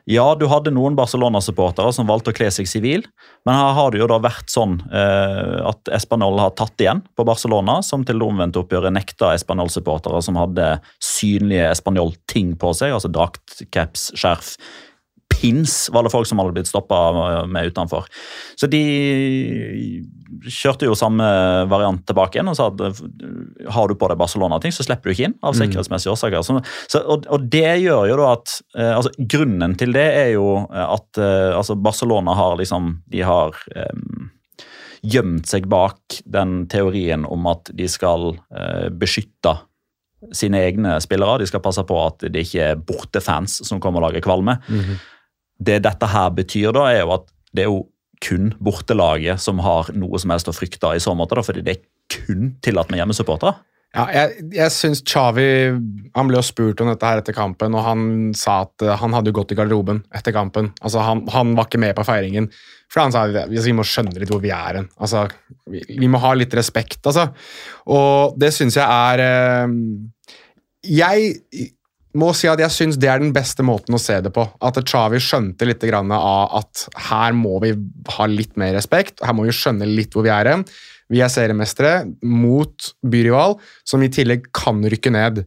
[0.10, 3.06] Ja, du hadde noen Barcelona-supportere som valgte å kle seg sivil,
[3.48, 7.24] men her har det jo da vært sånn eh, at Espanol har tatt igjen på
[7.28, 13.12] Barcelona, som til det omvendte oppgjøret nekta Espanol-supportere som hadde synlige Espanol-ting på seg, altså
[13.16, 14.58] drakt, caps, skjerf,
[15.34, 17.00] pins var det folk som hadde blitt stoppa
[17.50, 18.08] med utenfor.
[18.60, 18.84] Så de
[20.50, 21.26] kjørte jo samme
[21.72, 23.02] variant tilbake igjen og sa at
[23.74, 26.46] har du på deg Barcelona-ting, så slipper du ikke inn av sikkerhetsmessige årsaker.
[26.46, 30.48] Så, og, og det gjør jo da at eh, altså, Grunnen til det er jo
[30.70, 34.30] at eh, altså Barcelona har liksom De har eh,
[35.04, 39.58] gjemt seg bak den teorien om at de skal eh, beskytte
[40.32, 41.42] sine egne spillere.
[41.42, 44.56] De skal passe på at det ikke er bortefans som kommer og lager kvalme.
[45.60, 47.84] Det dette her betyr, da, er jo at det er jo
[48.24, 51.76] kun bortelaget som har noe som helst å frykte i så måte, da, fordi det
[51.76, 53.58] er kun tillatt med hjemmesupportere.
[53.94, 55.44] Ja, jeg, jeg synes Xavi
[56.16, 59.14] Han ble jo spurt om dette her etter kampen, og han sa at eh, han
[59.14, 60.72] hadde gått i garderoben etter kampen.
[60.82, 62.50] Altså, han, han var ikke med på feiringen.
[62.90, 64.90] For han sa at vi vi må skjønne litt hvor vi er hen.
[64.98, 65.28] Altså,
[65.70, 67.28] vi, vi må ha litt respekt, altså.
[67.94, 69.78] Og det syns jeg er eh,
[70.90, 71.38] Jeg
[72.20, 74.46] må si at jeg syns det er den beste måten å se det på.
[74.62, 77.74] At Xavi skjønte litt grann av at her må vi
[78.18, 79.24] ha litt mer respekt.
[79.26, 80.66] Her må vi skjønne litt hvor vi er hen.
[81.14, 85.44] Vi er seriemestere mot byrival, som i tillegg kan rykke ned.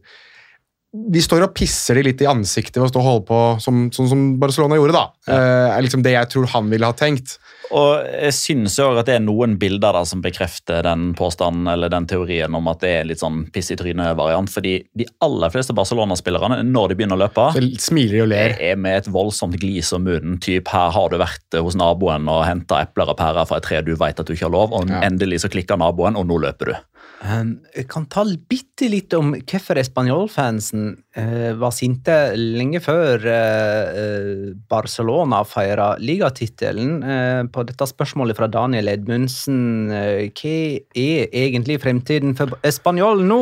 [0.97, 3.87] De står og pisser de litt i ansiktet ved å stå og holde på som,
[3.93, 4.95] sånn som Barcelona gjorde.
[4.95, 5.05] da.
[5.27, 7.37] Eh, er liksom det jeg tror han ville ha tenkt.
[7.75, 11.89] Og jeg synes jo at det er noen bilder der som bekrefter den påstanden eller
[11.91, 14.49] den teorien om at det er litt sånn piss i trynet-variant.
[14.49, 18.55] fordi de aller fleste Barcelona-spillerne, når de begynner å løpe, Så smiler og ler.
[18.59, 20.39] er med et voldsomt glis om munnen.
[20.39, 23.81] Typ, her har du vært hos naboen og henta epler og pærer fra et tre
[23.81, 25.01] du vet at du ikke har lov, og Ja.
[25.01, 26.75] endelig så klikker naboen, og nå løper du.
[27.17, 30.83] Um, jeg kan ta bitte litt om hvorfor Español-fansen
[31.17, 36.91] eh, var sinte lenge før eh, Barcelona feira ligatittelen.
[37.01, 39.89] Uh, på dette spørsmålet fra Daniel Edmundsen.
[39.89, 40.57] Hva
[40.93, 43.41] er egentlig fremtiden for Español nå?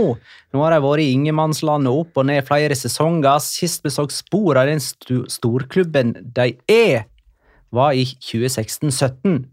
[0.56, 3.44] Nå har de vært i ingenmannslandet opp og ned flere sesonger.
[3.44, 7.10] Sist vi så spor av den st storklubben de er,
[7.76, 9.44] var i 2016-17.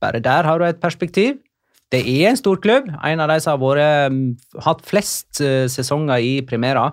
[0.00, 1.36] Bare der har du et perspektiv.
[1.92, 5.64] Det er en stor klubb, en av de som har vært, mm, hatt flest eh,
[5.72, 6.90] sesonger i Primera.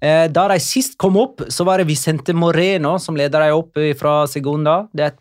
[0.00, 3.76] Eh, da de sist kom opp, så var det Vicente Moreno som leda dem opp
[4.00, 4.86] fra Segunda.
[4.96, 5.18] Det er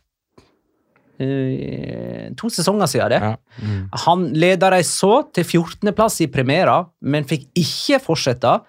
[1.20, 3.20] eh, to sesonger siden det.
[3.20, 3.36] Ja.
[4.06, 8.62] Han leda dem så til 14.-plass i Primera, men fikk ikke fortsette.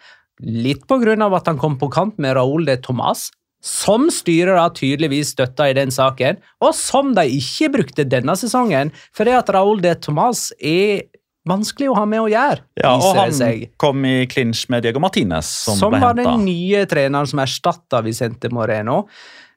[0.42, 3.28] Litt på grunn av at han kom på kant med Raúl de Tomàs,
[3.60, 8.92] som styret da tydeligvis støtta i den saken, og som de ikke brukte denne sesongen,
[9.16, 11.04] fordi at Raúl de Tomàs er
[11.48, 13.70] vanskelig å ha med å gjøre, Ja, og han seg.
[13.80, 18.02] kom i clinch med Diego Martinez, som, Som, ble var den nye treneren som erstatta
[18.04, 19.06] Vicente Moreno.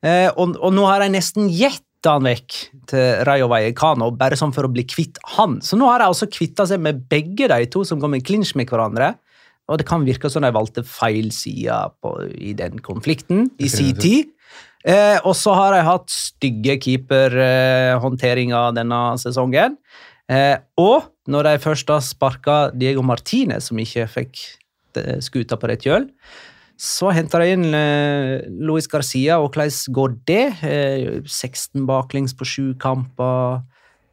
[0.03, 2.55] Eh, og, og nå har de nesten gjett han vekk
[2.91, 5.61] til Rayo Vallecano, bare sånn for å bli kvitt han.
[5.63, 8.51] Så nå har de altså kvitta seg med begge de to som kom i clinch
[8.59, 9.13] med hverandre.
[9.71, 13.95] Og det kan virke som de valgte feil side på, i den konflikten i sin
[13.95, 14.33] tid.
[14.83, 19.77] Eh, og så har de hatt stygge keeperhåndteringer denne sesongen.
[20.31, 24.41] Eh, og når de først da sparka Diego Martinez, som ikke fikk
[24.99, 26.09] eh, skuta på rett kjøl,
[26.79, 30.45] så henter de inn eh, Luis Garcia, og hvordan går det?
[30.67, 33.61] Eh, 16 baklengs på sju kamper,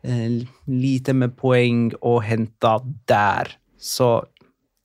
[0.07, 2.77] eh, lite med poeng å hente
[3.11, 3.57] der.
[3.81, 4.21] Så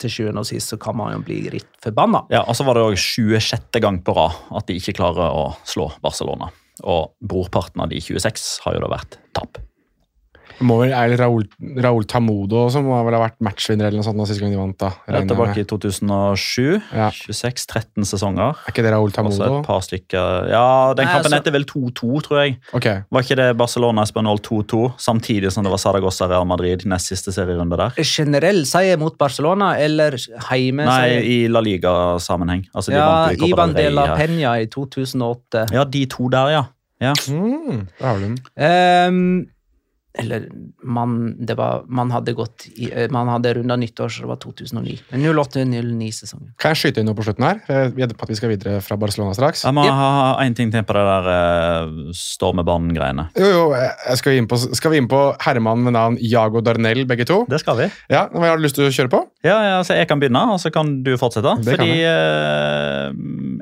[0.02, 2.26] til sjuende og sist så kan man jo bli litt forbanna.
[2.34, 3.80] Ja, og så var det òg 26.
[3.84, 6.52] gang på rad at de ikke klarer å slå Barcelona.
[6.84, 9.62] Og brorparten av de 26 har jo da vært tap.
[10.62, 11.44] Må vel, er det Raúl,
[11.84, 14.60] Raúl Tamudo som må vel ha vært matchvinner eller noe sånt da, siste gang de
[14.60, 14.78] vant?
[14.80, 14.92] da.
[15.08, 15.66] Er regner tilbake med.
[15.66, 16.82] i 2007.
[16.96, 17.10] Ja.
[17.12, 18.56] 26-13 sesonger.
[18.66, 19.60] Er ikke det Raúl Også Tamudo?
[19.60, 22.58] et par stykker Ja, den Nei, kampen altså- heter vel 2-2, tror jeg.
[22.74, 22.86] Ok.
[23.12, 27.32] Var ikke det Barcelona Espanol 2-2, samtidig som det var Saragossa Real Madrid nest siste
[27.36, 27.92] serierunde der?
[28.04, 30.12] Generell seier mot Barcelona, eller
[30.50, 32.66] heime Nei, i La Liga-sammenheng.
[32.76, 34.16] Altså, de Ja, Ivan de la.
[34.18, 35.68] Peña i 2008.
[35.74, 36.64] Ja, de to der, ja.
[37.02, 37.14] ja.
[37.30, 39.46] Mm, det har du den.
[40.18, 40.48] Eller
[40.84, 44.40] man, det var, man hadde gått i, eh, Man hadde runda nyttår, så det var
[44.44, 44.98] 2009.
[45.12, 46.54] Men 08-09-sesongen.
[46.62, 47.60] Kan jeg skyte inn noe på slutten her?
[47.68, 49.66] Eh, Vi gjetter på at vi skal videre fra Barcelona straks.
[49.68, 49.94] Jeg må Yep.
[50.00, 53.28] ha én ting til på det der uh, Stormebanen-greiene.
[53.38, 56.62] Jo, jo, jeg skal vi inn på, skal vi inn på herremannen med navn Jago
[56.66, 57.44] Darnell, begge to?
[57.50, 57.90] Det skal vi.
[58.10, 59.24] Ja, Hva har du lyst til å kjøre på?
[59.46, 61.56] Ja, ja, altså Jeg kan begynne, og så kan du fortsette.
[61.64, 63.16] Det Fordi kan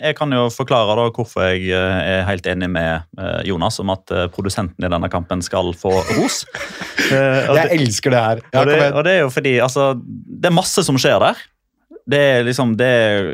[0.04, 3.92] jeg kan jo forklare da hvorfor jeg eh, er helt enig med eh, Jonas om
[3.94, 6.43] at eh, produsenten i denne kampen skal få ros.
[7.04, 8.40] Eh, Jeg elsker det her.
[8.54, 11.42] Ja, og, det, og det er jo fordi altså, det er masse som skjer der.
[12.10, 13.28] Det er liksom det er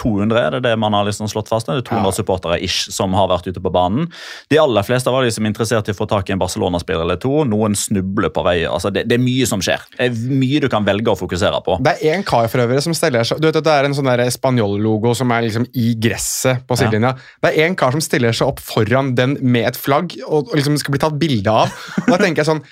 [0.00, 1.68] 200 det er det man har liksom slått fast.
[1.68, 2.14] Det er 200 Ja.
[2.16, 4.08] supportere ish som har vært ute på banen.
[4.50, 7.44] De aller fleste var liksom interessert i å få tak i en Barcelona-spiller eller to.
[7.44, 8.64] Noen snubler på vei.
[8.66, 9.78] altså det, det er mye som skjer.
[9.96, 11.78] Det er mye du kan velge å fokusere på.
[11.86, 13.94] Det er en kar for øvrig som stiller seg Du vet at Det er en
[13.94, 17.14] sånn Spanjol-logo som er liksom i gresset på sidelinja.
[17.42, 20.56] Det er en kar som stiller seg opp foran den med et flagg og, og
[20.58, 21.70] liksom skal bli tatt bilde av.
[22.04, 22.62] Og da tenker jeg sånn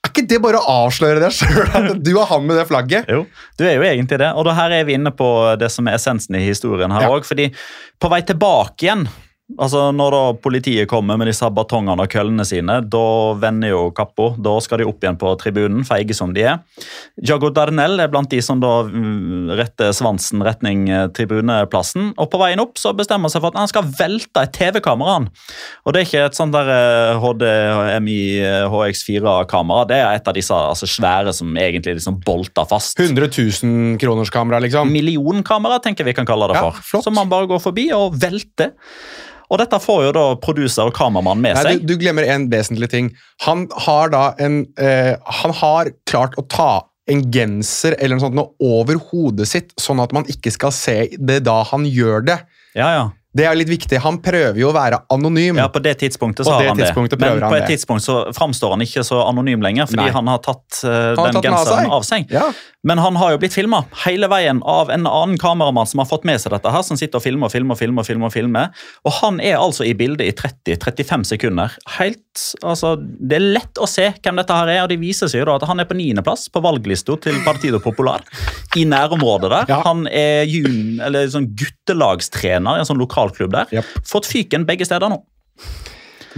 [0.00, 3.10] Er ikke det bare å avsløre deg sjøl du er han med det flagget?
[3.12, 3.26] Jo,
[3.60, 4.30] du er jo egentlig det.
[4.32, 5.26] Og da her er vi inne på
[5.60, 7.18] det som er essensen i historien her Ja.
[7.26, 7.50] fordi
[8.00, 9.04] på vei tilbake igjen
[9.58, 13.04] Altså Når da politiet kommer med disse batongene og køllene sine, da
[13.40, 14.30] vender jo kappo.
[14.38, 16.60] Da skal de opp igjen på tribunen, feige som de er.
[17.26, 22.12] Jago Darnell er blant de som da mm, retter svansen retning eh, tribuneplassen.
[22.20, 25.16] Og på veien opp så bestemmer han seg for at han skal velte et TV-kamera.
[25.84, 28.18] Og det er ikke et sånt der eh, HDMI
[28.70, 29.86] HX4-kamera.
[29.90, 32.98] Det er et av disse altså, svære som egentlig liksom bolter fast.
[33.00, 33.30] 100
[33.64, 34.90] 000 kroners kamera, liksom.
[34.94, 36.84] Millionkamera, tenker vi kan kalle det Ja, for.
[36.92, 37.06] flott.
[37.08, 38.74] Som man bare går forbi og velter.
[39.50, 41.82] Og dette får jo da produser og kameramann med Nei, seg.
[41.82, 43.10] du, du glemmer en vesentlig ting.
[43.46, 46.70] Han har da en eh, Han har klart å ta
[47.10, 50.98] en genser eller noe sånt noe over hodet sitt, sånn at man ikke skal se
[51.18, 52.36] det da han gjør det.
[52.78, 53.08] Ja, ja.
[53.30, 54.00] Det er litt viktig.
[54.02, 55.60] Han prøver jo å være anonym.
[55.60, 56.90] ja, På det tidspunktet så har han det.
[56.96, 57.76] Men på et det.
[57.76, 60.14] tidspunkt så framstår han ikke så anonym lenger, fordi Nei.
[60.16, 62.26] han har tatt eh, har den tatt genseren av seg.
[62.34, 62.48] Ja.
[62.82, 66.24] Men han har jo blitt filma hele veien av en annen kameramann som har fått
[66.24, 67.76] med seg dette, her, som sitter og filmer og filmer.
[67.76, 68.86] Og filmer, filmer, filmer.
[69.06, 71.76] Og han er altså i bildet i 30-35 sekunder.
[71.98, 72.24] Helt,
[72.64, 75.50] altså, Det er lett å se hvem dette her er, og det viser seg jo
[75.50, 78.24] da at han er på niendeplass på valglista til Partido Popular.
[78.80, 79.70] I nærområdet der.
[79.70, 79.82] Ja.
[79.86, 83.70] Han er jun, eller sånn guttelagstrener i en sånn lokalklubb der.
[83.78, 83.84] Yep.
[84.08, 85.22] Fått fyken begge steder nå.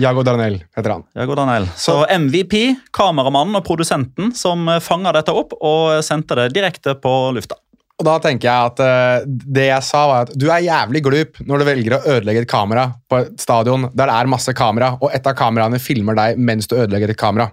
[0.01, 1.03] Jago Darnell heter han.
[1.15, 1.67] Jago Daniel.
[1.77, 2.55] Så MVP,
[2.97, 7.59] kameramannen og produsenten som fanga dette opp og sendte det direkte på lufta.
[8.01, 11.37] Og da tenker jeg at uh, Det jeg sa, var at du er jævlig glup
[11.47, 14.95] når du velger å ødelegge et kamera på et stadion der det er masse kamera,
[14.99, 17.51] og et av kameraene filmer deg mens du ødelegger et kamera.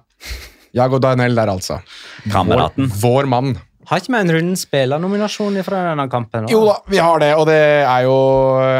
[0.74, 1.80] Jago Darnell der, altså.
[2.24, 2.90] Vår, Kameraten.
[3.02, 3.54] vår mann.
[3.90, 6.44] Har ikke vi en runden spillernominasjon fra denne kampen?
[6.44, 6.54] Eller?
[6.54, 8.18] Jo da, vi har det, og det er jo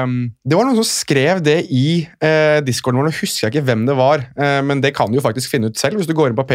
[0.06, 3.66] um, Det var noen som skrev det i eh, discorden vår, nå husker jeg ikke
[3.72, 6.14] hvem det var, eh, men det kan du jo faktisk finne ut selv hvis du
[6.14, 6.46] går inn på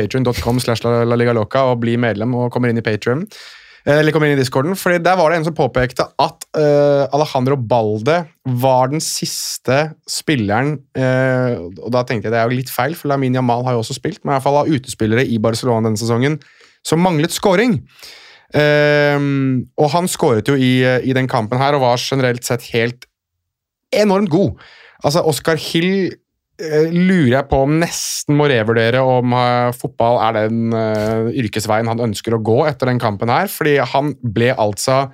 [1.35, 3.27] loca og blir medlem og kommer inn i Patrion.
[3.83, 7.11] eh, Eller kommer inn i discorden, fordi Der var det en som påpekte at eh,
[7.11, 12.71] Alejandro Balde var den siste spilleren eh, Og da tenkte jeg det er jo litt
[12.71, 15.43] feil, for Lamin Jamal har jo også spilt, men i hvert fall av utespillere i
[15.43, 16.39] Barcelona denne sesongen
[16.87, 17.81] som manglet scoring.
[18.55, 23.09] Ehm, og han skåret jo i, i den kampen her og var generelt sett helt
[23.95, 24.61] enormt god.
[25.05, 26.13] Altså, Oscar Hill
[26.63, 31.91] eh, lurer jeg på om nesten må revurdere om eh, fotball er den eh, yrkesveien
[31.91, 35.09] han ønsker å gå etter den kampen her, fordi han ble altså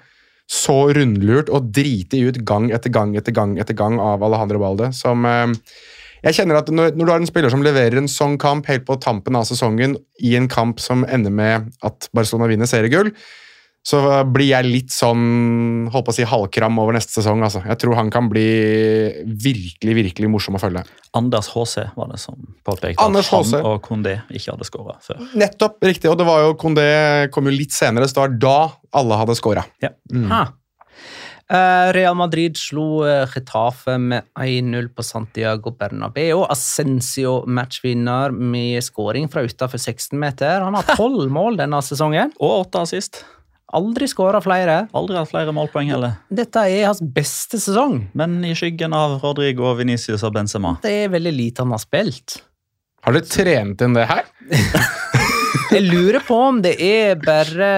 [0.50, 4.90] så rundlurt og driti ut gang etter gang etter gang etter gang av Alejandro Balde,
[4.96, 5.55] som eh,
[6.24, 8.87] jeg kjenner at når, når du har en spiller som leverer en sånn kamp helt
[8.88, 13.12] på tampen av sesongen, i en kamp som ender med at Barcelona vinner seriegull,
[13.80, 17.40] så blir jeg litt sånn holdt på å si halvkram over neste sesong.
[17.46, 17.62] Altså.
[17.64, 18.44] Jeg tror han kan bli
[19.24, 20.83] virkelig virkelig morsom å følge.
[21.16, 23.62] Anders HC var det som påpekte Anders at han HC.
[23.64, 25.24] og Kondé ikke hadde skåra før.
[25.40, 26.12] Nettopp, riktig.
[26.12, 26.90] Og det var jo Kondé
[27.33, 28.59] kom jo litt senere, så det var da
[29.00, 29.64] alle hadde skåra.
[29.80, 29.94] Ja.
[30.12, 30.52] Eh,
[31.50, 36.44] Real Madrid slo uh, Getafe med 1-0 på Santiago Bernabeu.
[36.46, 40.62] Ascencio matchvinner med skåring fra utenfor 16-meter.
[40.62, 42.30] Han har tolv mål denne sesongen.
[42.38, 43.24] Og åtte assist.
[43.70, 44.84] Aldri skåra flere.
[44.96, 46.16] Aldri hatt flere målpoeng heller.
[46.30, 48.00] Dette er hans beste sesong.
[48.18, 50.76] Men i skyggen av Rodrigo Venicius og Benzema.
[50.82, 52.40] Det er veldig lite han har spilt.
[53.06, 54.26] Har du trent inn det her?
[55.70, 57.70] Jeg lurer på om det er bare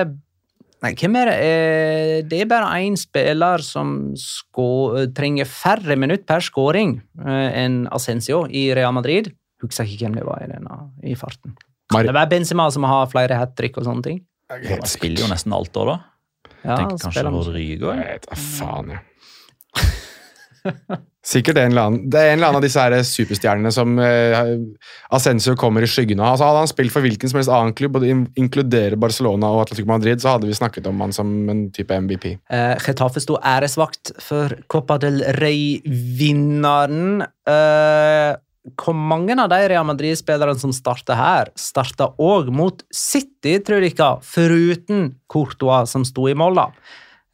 [0.83, 1.35] Nei, hvem er det?
[1.47, 7.85] Eh, Det er bare én spiller som skå, trenger færre minutter per skåring eh, enn
[7.95, 9.31] Ascencio i Real Madrid.
[9.63, 11.55] Husker ikke hvem det var i, denne, i farten.
[11.95, 14.19] Mar- Det var Benzema som har flere hat trick og sånne ting.
[14.51, 15.99] Han spiller jo nesten alt år, da.
[16.65, 17.93] Ja, Tenker kanskje Rodrigo.
[17.95, 19.01] Jeg vet da faen, jeg.
[21.23, 24.59] Sikkert en eller annen Det er en eller annen av disse her superstjernene som uh,
[25.15, 26.33] Ascenso kommer i skyggen av.
[26.33, 29.91] Altså, hadde han spilt for hvilken som helst annen klubb, både inkludere Barcelona og Atletico
[29.93, 32.27] Madrid, så hadde vi snakket om han som en type MVP.
[32.51, 37.23] Uh, Getafe sto æresvakt for Copa del Rey-vinneren.
[37.47, 38.35] Uh,
[38.79, 43.95] hvor mange av de Real Madrid-spillerne som starta her, starta òg mot City, tror jeg
[43.95, 46.67] ikke, foruten Courtois, som sto i mål, da.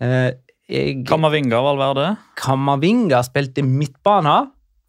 [0.01, 0.31] Eh,
[0.69, 2.09] jeg, Kamavinga, Valverde.
[2.39, 4.41] Kamavinga spilte midtbane.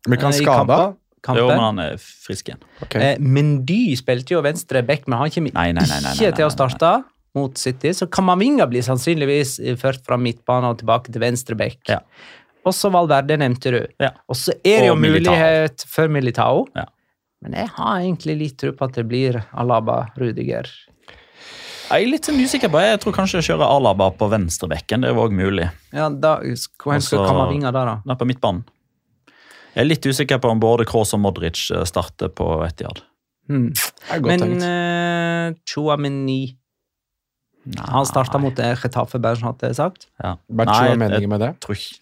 [0.08, 0.80] Men kan skade?
[1.24, 1.42] Kampen.
[1.42, 2.62] Jo, men han er frisk igjen.
[2.86, 3.04] Okay.
[3.04, 6.36] Eh, Mendy spilte jo venstre back, men han kommer Nei, nei, nei, nei, nei, ikke
[6.38, 6.92] til å nei, nei, starte
[7.36, 7.92] mot City.
[7.96, 11.82] Så Kamavinga blir sannsynligvis ført fra midtbane og tilbake til venstre back.
[11.92, 12.00] Ja.
[12.68, 13.82] Og så Valverde nevnte du.
[14.02, 14.14] Ja.
[14.32, 16.66] Og så er det jo mulighet for Militao.
[16.78, 16.88] Ja.
[17.44, 20.68] Men jeg har egentlig litt tro på at det blir Alaba Rudiger.
[21.90, 25.02] Jeg er litt usikker på Jeg tror kanskje jeg kjører Alaba på venstrebekken.
[25.02, 25.70] Det er jo òg mulig.
[25.96, 27.96] Ja, da, Hvor skal Kamavinga da, da?
[28.06, 28.66] Nei, på midtbanen.
[29.74, 33.02] Jeg er litt usikker på om både Kroos og Modric eh, starter på Etiad.
[33.50, 33.72] Hmm.
[34.14, 36.54] Er godt Men uh, Chouameni
[37.90, 40.06] Han starta mot Retafe sånn at det er sagt.
[40.22, 40.36] ja.
[40.46, 41.50] Bernt, Nei, hva er jeg- meningen med det?
[41.56, 41.98] jeg tror ikke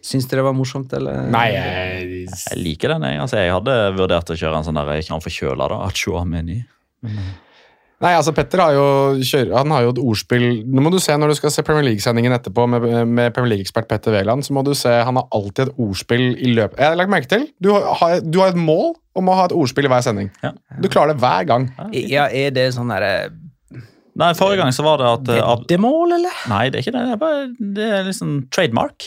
[0.00, 1.26] Syns dere det var morsomt, eller?
[1.28, 3.02] Nei, jeg, Jeg liker den.
[3.04, 5.76] Jeg, altså, jeg hadde vurdert å kjøre en sånn der jeg kan forkjøle da.
[5.90, 6.56] Achuameni.
[8.00, 8.84] Nei, altså Petter har jo,
[9.20, 11.84] kjører, han har jo et ordspill Nå må du se Når du skal se Premier
[11.84, 15.66] League-sendingen etterpå med, med Premier League-ekspert Petter Wæland, så må du se han har alltid
[15.68, 18.94] et ordspill i løpet Jeg har lagt merke til Du har, du har et mål
[19.20, 20.30] om å ha et ordspill i hver sending.
[20.40, 20.54] Ja.
[20.80, 21.66] Du klarer det hver gang.
[21.92, 23.12] Ja, er det sånn derre
[24.20, 26.40] Nei, forrige gang så var det at eh, Ab- Veddemål, eller?
[26.50, 27.02] Nei, det er ikke det.
[27.08, 27.44] Det er, bare,
[27.78, 29.06] det er liksom trademark.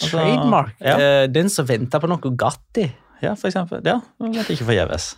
[0.00, 0.72] Altså, Trademark.
[0.84, 2.86] Ja, Eh, den som venter på noe Gatti.
[3.22, 3.82] ja, for eksempel.
[3.86, 5.10] Ja, det vet ikke forgjeves.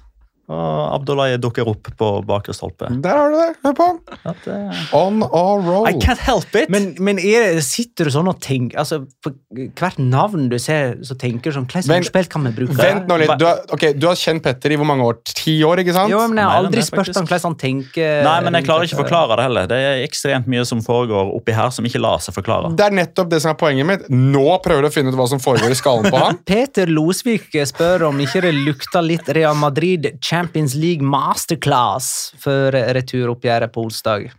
[0.52, 2.90] Og Abdullahi dukker opp på bakre stolpe.
[3.02, 3.48] Der har du det!
[3.64, 4.00] Hør på han!
[4.28, 5.88] At, eh, On a roll.
[5.88, 6.70] I can't help it!
[6.72, 11.16] Men, men er sitter du sånn og tenker altså, På hvert navn du ser, så
[11.18, 12.76] tenker du sånn Hvilket spill kan vi bruke?
[12.78, 13.32] Vent nå litt.
[13.40, 15.20] Du har, okay, du har kjent Petter i hvor mange år?
[15.32, 16.12] Ti år, ikke sant?
[16.12, 18.22] Jo, men jeg har aldri det, spurt om hvordan han tenker.
[18.26, 19.70] Nei, men jeg klarer ikke å forklare det heller.
[19.70, 22.72] Det er ekstremt mye som foregår oppi her som ikke lar seg forklare.
[22.76, 24.08] Det er nettopp det som er poenget mitt.
[24.12, 26.40] Nå prøver du å finne ut hva som foregår i skallen på han.
[26.52, 30.41] Peter Losvik spør om ikke det lukter litt Real Madrid Champions
[30.74, 34.30] League masterclass før returoppgjøret på onsdag.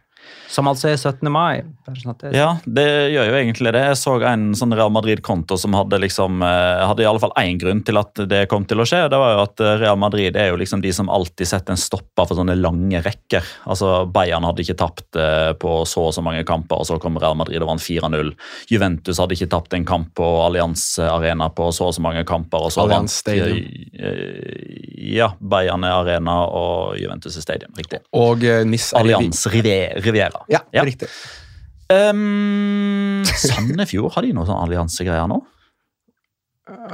[0.51, 1.29] Som altså er 17.
[1.31, 1.63] mai.
[1.83, 3.81] Sånn Ja, det gjør jo egentlig det.
[3.89, 7.59] Jeg så en sånn Real Madrid-konto som hadde liksom eh, hadde i alle fall én
[7.59, 9.01] grunn til at det kom til å skje.
[9.11, 11.81] Det var jo at eh, Real Madrid er jo liksom de som alltid setter en
[11.81, 13.43] stopper for sånne lange rekker.
[13.67, 17.19] Altså Bayern hadde ikke tapt eh, på så og så mange kamper, og så kom
[17.21, 18.33] Real Madrid og vant 4-0.
[18.71, 22.67] Juventus hadde ikke tapt en kamp på Allianz Arena på så og så mange kamper,
[22.67, 23.59] og så Allianz vant Stadium.
[25.13, 27.73] Ja, Bayern er Arena og Juventus er Stadium.
[27.77, 27.99] Riktig.
[28.15, 30.03] Og Nis Allianz Rive-
[30.47, 30.63] Riviera.
[30.71, 30.83] Ja, Ja.
[30.87, 31.09] riktig.
[31.93, 35.41] Um, Sandefjord, har de noe sånn alliansegreier nå?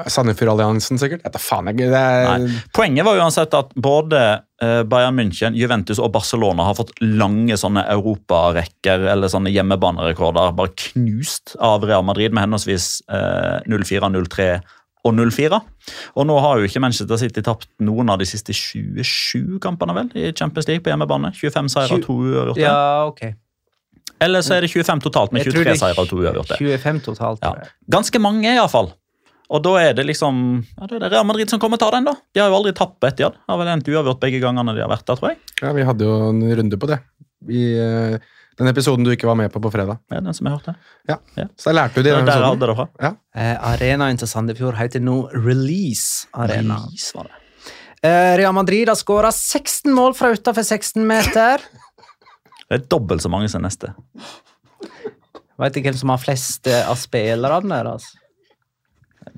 [0.10, 1.22] Sandefjord-alliansen, sikkert.
[1.24, 1.70] Jeg tar faen.
[1.78, 4.22] Det er, Poenget var uansett at både
[4.64, 10.74] eh, Bayern München, Juventus og Barcelona har fått lange sånne europarekker eller sånne hjemmebanerekorder bare
[10.90, 14.50] knust av Real Madrid med henholdsvis eh, 0-4, 0-3
[15.08, 15.60] og 0-4.
[16.20, 20.10] Og nå har jo ikke Manchester City tapt noen av de siste 27 kampene vel
[20.18, 21.32] i Champions League på hjemmebane.
[21.36, 22.64] 25 seire og 2 uavgjorte.
[22.64, 23.24] Ja, ok.
[24.20, 26.58] Eller så er det 25 totalt med 23 det er seire og 2 uavgjorte.
[26.60, 27.46] 25 totalt.
[27.46, 27.70] Ja.
[27.96, 28.92] Ganske mange, iallfall.
[29.50, 31.96] Og da er det liksom ja, det er det Real Madrid som kommer og tar
[31.96, 32.14] den, da.
[32.36, 33.40] De har jo aldri tapt på Etiad.
[33.50, 35.40] Har vel endt uavgjort begge gangene de har vært der, tror jeg.
[35.64, 37.00] ja, vi hadde jo en runde på det
[37.50, 37.64] Vi...
[37.80, 40.02] uh, den episoden du ikke var med på på fredag.
[40.12, 40.74] Ja, den som jeg hørte.
[41.56, 42.12] Så da lærte du det.
[42.12, 42.60] i den der episoden.
[42.60, 43.12] det fra.
[43.40, 46.82] Eh, arenaen til Sandefjord heter nå Release Arena.
[46.84, 47.40] Release var det.
[48.04, 51.64] Eh, Real Madrid har skåra 16 mål fra utenfor 16 meter.
[52.70, 53.94] Det er dobbelt så mange som neste.
[55.60, 58.12] Vet du hvem som har flest eh, av spillerne deres?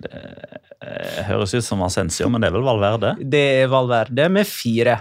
[0.01, 3.13] Det høres ut som Ascencio, men det er vel Valverde?
[3.22, 4.97] Det er Valverde med fire.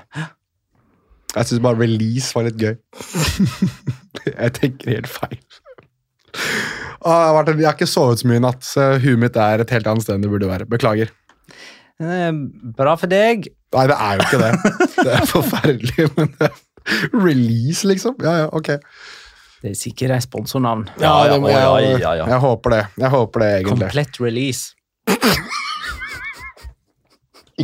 [1.30, 2.74] Jeg syns bare release var litt gøy.
[4.42, 5.38] jeg tenker helt feil.
[7.00, 9.38] Åh, jeg, har vært, jeg har ikke sovet så mye i natt, så huet mitt
[9.40, 10.66] er et helt annet sted enn det burde være.
[10.70, 11.12] Beklager.
[12.00, 12.32] Eh,
[12.76, 13.48] bra for deg.
[13.76, 14.74] Nei, det er jo ikke det.
[14.98, 16.50] Det er forferdelig, men det
[17.12, 18.16] Release, liksom?
[18.24, 18.72] Ja, ja, ok.
[19.60, 20.86] Det er sikkert et sponsornavn.
[20.98, 22.26] Ja, ja, det ja, jeg, ja, ja.
[22.32, 22.84] jeg håper det.
[22.98, 23.76] Jeg håper det, egentlig.
[23.84, 24.72] Komplett release.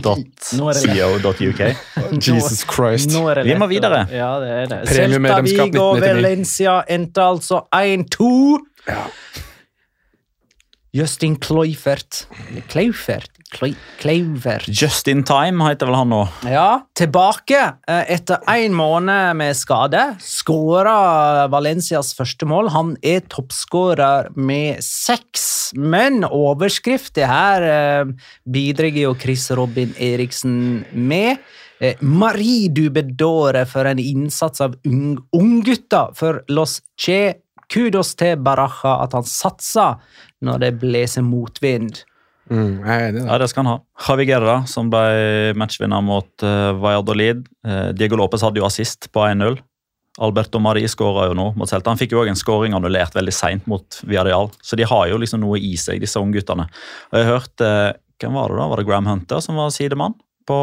[0.02, 1.62] CO.uk.
[2.20, 3.12] Jesus Christ.
[3.14, 4.04] Nå er det Vi må videre.
[4.12, 4.80] Ja, det er det.
[4.88, 6.02] Celta Vigo 1999.
[6.06, 8.30] Valencia endte altså 1-2.
[10.96, 12.24] Justin Kloifert
[12.72, 13.30] Kloifert?
[14.00, 14.66] Kloifert.
[14.68, 16.18] Just in time heter vel han nå.
[16.50, 20.02] Ja, tilbake eh, etter én måned med skade.
[20.20, 22.72] Skåra Valencias første mål.
[22.74, 25.70] Han er toppskårer med seks.
[25.78, 28.10] Men overskriften her eh,
[28.50, 31.38] bidrar jo Chris Robin Eriksen med.
[31.78, 37.36] Eh, Marie Dubedore for en innsats av ung- unggutta for Los Che.
[37.66, 39.96] Kudos til Baraja at han satsa
[40.44, 42.02] når det blåser motvind.
[42.50, 43.28] Mm, jeg er enig i det.
[43.28, 43.78] Ja, det skal han ha.
[44.06, 47.46] Javi Guerra, som ble matchvinner mot uh, Valladolid.
[47.66, 49.58] Uh, Diego Lopez hadde jo assist på 1-0.
[50.22, 51.92] Alberto Mari skåra jo nå mot Celta.
[51.92, 54.48] Han fikk jo også en skåring annullert veldig seint mot Villarreal.
[54.64, 56.68] Så de har jo liksom noe i seg, disse ungguttene.
[57.12, 57.70] Og jeg hørte
[58.16, 58.66] Hvem var det da?
[58.70, 60.14] Var det Graham Hunter som var sidemann
[60.48, 60.56] på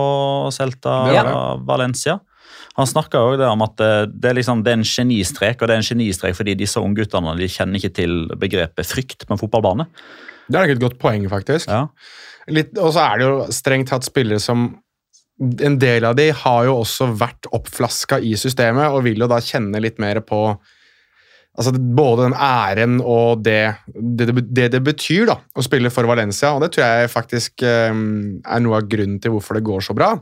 [0.56, 1.34] Celta Det det.
[1.68, 2.16] Valencia?
[2.80, 5.76] Han snakka jo om at eh, det er, liksom, det er en genistrek, og det
[5.76, 9.88] er en genistrek fordi disse ungguttene de kjenner ikke til begrepet frykt på en fotballbane.
[10.48, 11.70] Det er nok et godt poeng, faktisk.
[11.70, 11.86] Ja.
[12.82, 14.74] Og så er det jo strengt tatt spillere som
[15.64, 19.40] En del av de har jo også vært oppflaska i systemet og vil jo da
[19.42, 20.38] kjenne litt mer på
[21.58, 26.54] altså Både den æren og det det, det det betyr da, å spille for Valencia.
[26.54, 29.98] Og det tror jeg faktisk um, er noe av grunnen til hvorfor det går så
[29.98, 30.14] bra.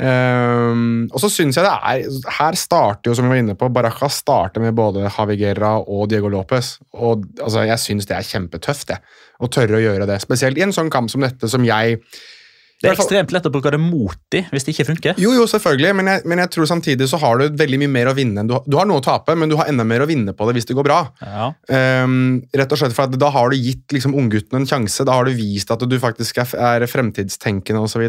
[0.00, 3.68] Um, og så synes jeg det er Her starter jo, som vi var inne på,
[3.72, 6.76] Baraja starter med både Haviguerra og Diego Lopez.
[6.96, 9.00] Og altså, jeg syns det er kjempetøft, det.
[9.42, 10.20] Å tørre å gjøre det.
[10.24, 11.98] Spesielt i en sånn kamp som dette, som jeg
[12.82, 15.18] Det er ekstremt lett å bruke det mot dem hvis det ikke funker.
[15.22, 18.10] Jo, jo, selvfølgelig, men jeg, men jeg tror samtidig så har du veldig mye mer
[18.10, 18.42] å vinne.
[18.48, 20.48] Du, har- du har noe å tape, men du har enda mer å vinne på
[20.48, 20.98] det hvis det går bra.
[21.22, 21.52] Ja.
[22.06, 25.06] Um, rett og slett for at Da har du gitt liksom, ungguttene en sjanse.
[25.06, 28.08] Da har du vist at du faktisk er, er fremtidstenkende osv.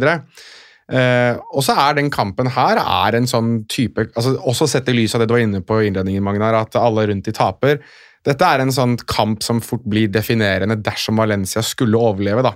[0.91, 4.95] Uh, og så er den kampen her er en sånn type altså Også sett i
[4.97, 7.79] lys av det du var inne på i innledningen, Magnar, at alle rundt de taper.
[8.27, 12.43] Dette er en sånn kamp som fort blir definerende dersom Valencia skulle overleve.
[12.43, 12.53] da.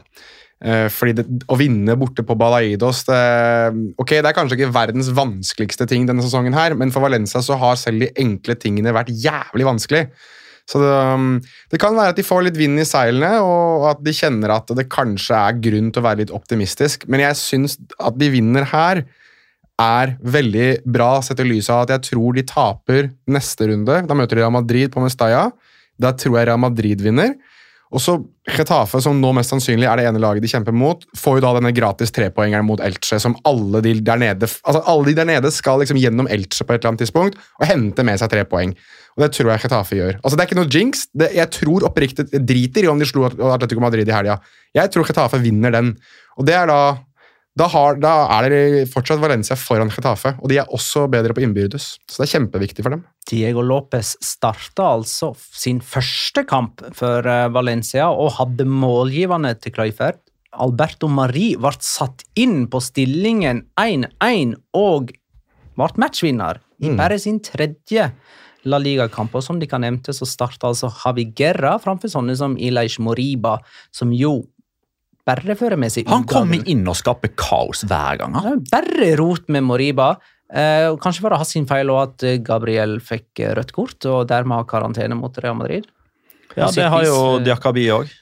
[0.58, 3.18] Eh, fordi det, Å vinne borte på Balaidos det,
[4.02, 7.60] ok, det er kanskje ikke verdens vanskeligste ting denne sesongen, her, men for Valencia så
[7.62, 10.08] har selv de enkle tingene vært jævlig vanskelig.
[10.68, 11.38] Så det, um,
[11.72, 14.74] det kan være at de får litt vind i seilene, og at de kjenner at
[14.76, 17.08] det kanskje er grunn til å være litt optimistisk.
[17.08, 19.06] Men jeg syns at de vinner her,
[19.78, 24.00] er veldig bra sett i lys av at jeg tror de taper neste runde.
[24.10, 25.52] Da møter de Real Madrid på Mestalla.
[26.02, 27.36] Da tror jeg Real Madrid vinner.
[27.94, 28.18] Og så
[28.48, 31.54] Getafe, som nå mest sannsynlig er det ene laget de kjemper mot, får jo da
[31.58, 35.52] denne gratis trepoengeren mot Elche, som alle de der nede altså alle de der nede
[35.56, 38.76] skal liksom gjennom Elche på et eller annet tidspunkt og hente med seg tre poeng.
[39.18, 40.20] Og det tror jeg Getafe gjør.
[40.22, 41.08] Altså Det er ikke noe jinx.
[41.18, 44.38] Det, jeg tror oppriktig driter i om de slo Atletico Madrid i helga.
[44.78, 45.96] Jeg tror Getafe vinner den.
[46.38, 46.82] Og det er da
[47.58, 51.42] da, har, da er det fortsatt Valencia foran Getafe, og de er også bedre på
[51.46, 51.90] innbyrdes.
[52.06, 53.04] Så det er kjempeviktig for dem.
[53.28, 60.22] Diego Lopez starta altså sin første kamp for eh, Valencia og hadde målgivende til Kluivert.
[60.58, 65.12] Alberto Mari ble satt inn på stillingen 1-1 og
[65.78, 68.08] ble matchvinner i bare sin tredje
[68.68, 69.36] La Liga-kamp.
[69.38, 73.58] Og som de kan nevnte, så starta altså Javi Guerra framfor sånne som Ileish Moriba,
[73.96, 74.40] som jo
[75.28, 78.36] bare fører med seg Han kommer inn og skaper kaos hver gang.
[78.40, 78.62] Han.
[78.72, 80.14] Bare rot med Moriba.
[80.48, 83.98] Eh, kanskje var det hans sin feil også at eh, Gabriel fikk eh, rødt kort,
[84.08, 85.90] og dermed har karantene mot Real Madrid.
[86.56, 88.16] Ja, Det har jo Diakobi eh, Diakabi òg.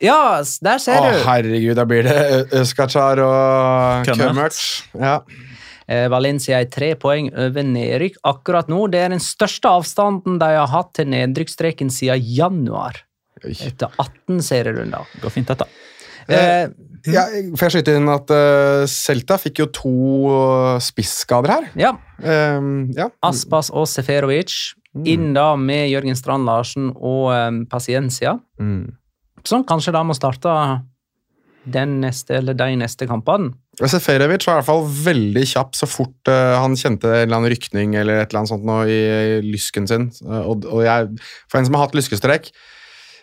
[0.00, 1.22] Ja, der Å, ser du!
[1.28, 2.18] herregud, da blir det
[2.56, 4.56] Øskachar og Kømmert.
[4.96, 5.18] Ja.
[5.90, 8.86] Eh, Valencia er tre poeng over nedrykk akkurat nå.
[8.92, 13.02] Det er den største avstanden de har hatt til nedrykksstreken siden januar.
[13.44, 15.08] Etter 18 serierunder.
[15.22, 15.66] Går fint, dette.
[16.30, 16.68] Eh,
[17.08, 17.22] Ja,
[17.56, 19.92] får jeg skyte inn at uh, Celta fikk jo to
[20.28, 21.70] uh, spisskader her?
[21.80, 23.06] ja, Um, ja.
[23.24, 24.52] Aspas og Seferovic.
[25.08, 28.34] Inn da med Jørgen Strand Larsen og um, Paciencia.
[28.60, 28.90] Mm.
[29.48, 30.52] Som kanskje da må starte
[31.64, 33.54] den neste eller de neste kampene.
[33.80, 37.52] Seferovic var i hvert fall veldig kjapp så fort uh, han kjente en eller annen
[37.54, 40.10] rykning eller et eller annet sånt nå i, i lysken sin.
[40.20, 41.08] Uh, og, og jeg,
[41.48, 42.50] for en som har hatt lyskestrekk,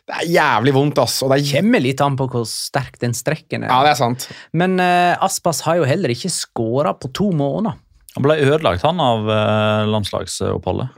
[0.08, 1.18] det er jævlig vondt, ass.
[1.26, 3.74] Og det er, Kommer litt an på hvor sterk den strekken er.
[3.74, 4.30] ja, det er sant.
[4.56, 7.76] Men uh, Aspas har jo heller ikke skåra på to måneder.
[8.16, 10.96] Han ble ødelagt han av uh, landslagsoppholdet.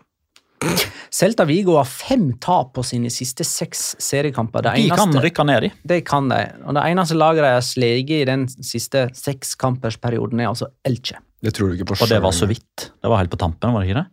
[1.09, 4.65] Celta Vigo har fem tap på sine siste seks seriekamper.
[4.67, 5.71] Det De kan rykke ned, de.
[5.87, 6.39] det kan de.
[6.67, 11.17] Og det eneste laget de har sleget i den siste sekskampersperioden, er altså Elche.
[11.39, 12.91] Det tror du ikke på Og det var så vidt.
[12.91, 14.07] Det var helt på tampen, var det ikke det?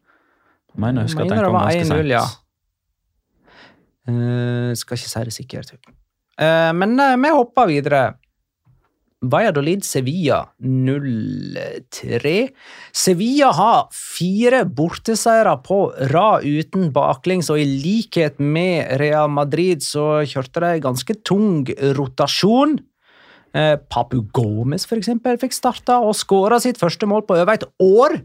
[0.76, 1.70] Jeg mener, jeg husker jeg Mener det var
[2.00, 2.24] 1-0, ja.
[4.06, 5.74] Eh, skal ikke si det sikkert.
[6.38, 8.04] Eh, men eh, vi hopper videre.
[9.26, 12.34] Valladolid-Sevilla 0-3.
[12.94, 15.78] Sevilla har fire borteseiere på
[16.12, 21.64] rad uten baklengs, og i likhet med Real Madrid så kjørte de ganske tung
[21.96, 22.78] rotasjon.
[23.88, 28.18] Papu Gomez for eksempel, fikk starta og skåra sitt første mål på over et år.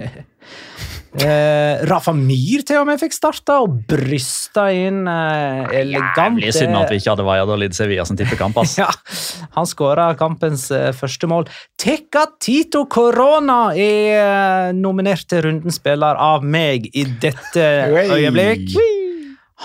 [1.10, 6.78] Eh, Rafa Myhr til og med fikk starta og brysta inn eh, elegant Jævlig synd
[6.78, 8.60] at vi ikke hadde Valladolid Sevilla som tippekamp.
[8.62, 8.76] ass.
[8.82, 8.86] ja,
[9.56, 11.48] han skåra kampens eh, første mål.
[11.80, 18.78] Tecatito Corona er eh, nominert til rundens spiller av meg i dette øyeblikk.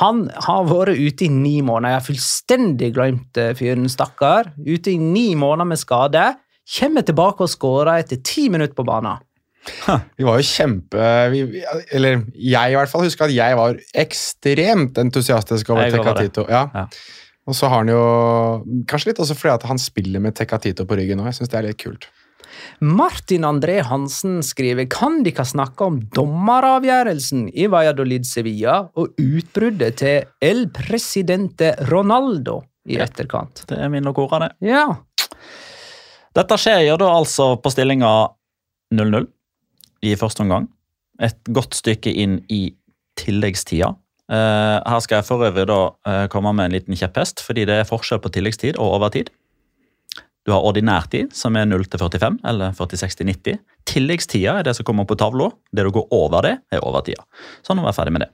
[0.02, 1.94] Han har vært ute i ni måneder.
[1.94, 4.50] Jeg har fullstendig glemt eh, fyren, stakkar.
[4.66, 6.26] Ute i ni måneder med skade.
[6.80, 9.22] Kommer tilbake og skårer etter ti minutter på banen.
[10.18, 11.40] Vi var jo kjempe vi,
[11.96, 15.90] Eller jeg i hvert fall husker at jeg var ekstremt entusiastisk over.
[15.94, 16.46] Tecatito.
[16.50, 16.68] Ja.
[16.74, 16.86] Ja.
[17.46, 18.04] Og så har han jo
[18.90, 21.28] Kanskje litt også fordi at han spiller med Tecatito på ryggen nå.
[21.30, 22.08] Jeg synes det er litt kult.
[22.80, 30.00] Martin André Hansen skriver Kan de ikke snakke om dommeravgjørelsen i Valladolid Sevilla og utbruddet
[30.02, 33.66] til El Presidente Ronaldo i etterkant?
[33.70, 34.52] Det er mine ord av det.
[34.70, 34.88] Ja.
[36.36, 38.12] Dette skjer jo da altså på stillinga
[38.96, 39.28] 0-0
[40.14, 40.68] i første omgang.
[41.24, 42.76] Et godt stykke inn i
[43.20, 43.94] tilleggstida.
[44.26, 45.80] Eh, her skal jeg for øvrig da
[46.10, 49.30] eh, komme med en liten kjepphest, fordi det er forskjell på tilleggstid og overtid.
[50.46, 53.62] Du har ordinær tid, som er 0 til 45, eller 46 til 90.
[53.90, 55.50] Tilleggstida er det som kommer på tavla.
[55.74, 57.26] Det du går over det, er overtida.
[57.66, 58.30] Så nå er jeg ferdig med det.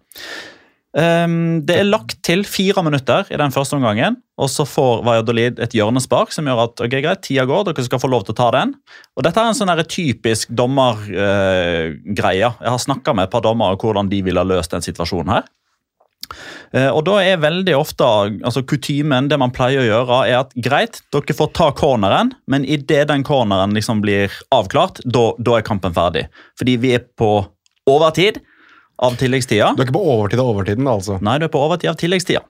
[0.97, 5.61] Ehm, det er lagt til fire minutter i den første omgangen, og så får Valladolid
[5.63, 8.39] et hjørnespark som gjør at ok, greit, tida går, dere skal få lov til å
[8.41, 8.75] ta den.
[9.15, 12.51] Og Dette er en sånn typisk dommergreie.
[12.51, 15.35] jeg har snakka med et par dommere om hvordan de ville ha løst den situasjonen
[15.37, 15.49] her.
[16.71, 20.53] Uh, og da er veldig ofte altså kutymen, det man pleier å gjøre, er at
[20.55, 25.95] greit, dere får ta corneren, men idet den corneren liksom blir avklart, da er kampen
[25.95, 26.29] ferdig.
[26.59, 27.33] Fordi vi er på
[27.89, 28.39] overtid
[29.01, 29.71] av tilleggstida.
[29.75, 31.17] Du er ikke på overtid av overtiden, altså.
[31.25, 32.43] Nei, du er på overtid av tilleggstida.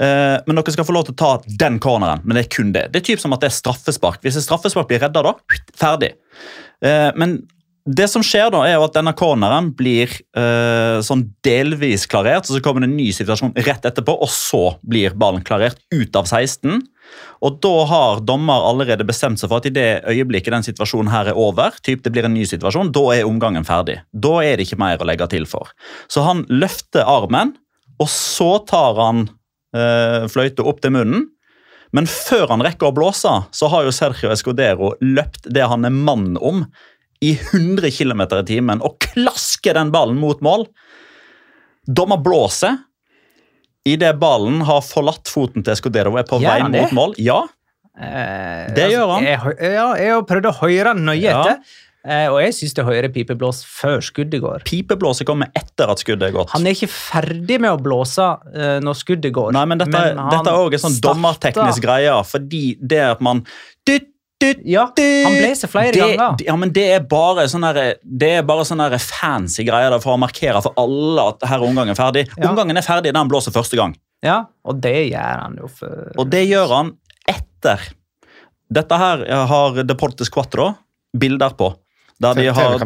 [0.00, 1.32] Eh, men dere skal få lov til å ta
[1.64, 2.22] den corneren.
[2.24, 2.86] Men det er kun det.
[2.94, 4.22] Det er typ som at det er straffespark.
[4.24, 6.14] Hvis et straffespark blir redda, da ferdig.
[6.84, 7.38] Eh, men
[7.86, 12.56] det som skjer da, er jo at denne corneren blir eh, sånn delvis klarert, og
[12.56, 16.26] så kommer det en ny situasjon rett etterpå, og så blir ballen klarert ut av
[16.26, 16.80] 16.
[17.44, 21.30] Og da har dommer allerede bestemt seg for at i det øyeblikket den situasjonen her
[21.30, 23.98] er over, typ det blir en ny situasjon, da er omgangen ferdig.
[24.12, 25.72] Da er det ikke mer å legge til for.
[26.08, 27.54] Så han løfter armen,
[28.00, 29.26] og så tar han
[29.76, 31.28] eh, fløyta opp til munnen.
[31.94, 35.94] Men før han rekker å blåse, så har jo Sergio Escudero løpt det han er
[35.94, 36.64] mann om,
[37.24, 40.66] i 100 km i timen og klasker den ballen mot mål.
[41.86, 42.76] Dommer blåser.
[43.86, 47.14] Idet ballen har forlatt foten til Escudero og er på vei mot mål.
[47.22, 47.44] Ja,
[47.96, 49.24] Eh, Det gjør han.
[49.24, 49.38] Jeg,
[49.72, 51.38] ja, jeg har prøvd å høre nøye Ja.
[51.40, 51.62] etter,
[52.04, 54.64] eh, og jeg syns det hører pipeblås før skuddet går.
[54.68, 56.50] Pipeblåset kommer etter at skuddet er gått.
[56.52, 59.54] Han er ikke ferdig med å blåse eh, når skuddet går.
[59.56, 63.46] Nei, men dette, men dette er også en sånn dommerteknisk greie, fordi det at man
[63.88, 64.10] dytt,
[64.64, 66.36] Ja, han han blåser flere det, ganger.
[66.44, 69.98] Ja, men det er bare sånne, der- det er bare sånne der fancy greier der
[70.00, 72.26] for å markere for alle at her er omgangen ferdig.
[72.36, 72.50] Ja.
[72.50, 73.96] Omgangen er ferdig da han blåser første gang.
[74.22, 76.92] Ja, og det gjør han jo for Og det gjør han
[77.28, 77.80] etter.
[78.72, 80.74] Dette her har Deportes Quattro
[81.16, 81.74] bilder på.
[82.18, 82.78] Der de har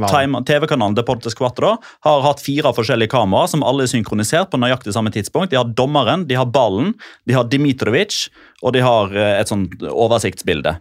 [0.42, 0.94] TV-kanalen.
[0.94, 5.50] Deportes Quattro har hatt fire forskjellige kameraer som alle er synkronisert på nøyaktig samme tidspunkt.
[5.50, 6.94] De har dommeren, de har ballen,
[7.26, 8.28] de har Dimitrovic,
[8.62, 10.76] og de har eh, et sånt oversiktsbilde.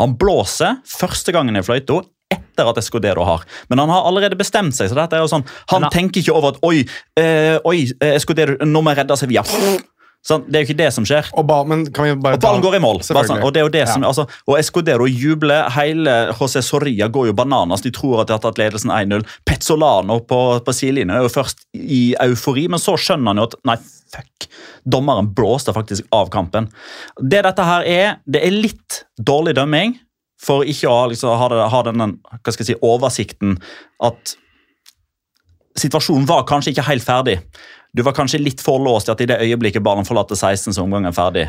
[0.00, 2.00] Han blåser første gangen i fløyta
[2.34, 3.44] etter at Escudero har.
[3.70, 4.88] Men han har allerede bestemt seg.
[4.90, 6.84] så dette er jo sånn, Han han- tenker ikke over at oi,
[7.16, 9.44] eh, oi eh, Escudero, nå må jeg redde Sevilla.
[10.24, 11.26] Sånn, det er jo ikke det som skjer.
[11.36, 13.02] Og ba, men kan vi bare Og ballen går i mål.
[13.04, 13.90] Sånn, og det er jo det Ja.
[13.92, 15.68] som, altså, og Escudero jubler.
[15.74, 17.82] Hele José Soria går jo bananas.
[17.84, 19.26] De tror at de har tatt ledelsen 1-0.
[19.44, 23.58] Pezzolano på, på sidelinjen er jo først i eufori, men så skjønner han jo at
[23.68, 23.76] nei,
[24.14, 24.48] fuck.
[24.88, 26.70] Dommeren blåste faktisk av kampen.
[27.20, 29.98] Det dette her er, det er litt dårlig dømming
[30.40, 31.82] for ikke å liksom, ha, det, ha
[32.48, 33.58] jeg si, oversikten
[34.04, 34.36] at
[35.80, 37.38] situasjonen var kanskje ikke helt ferdig.
[37.94, 40.82] Du var kanskje litt for låst i at i det øyeblikket ballen forlater 16, så
[40.82, 41.44] omgangen er ferdig.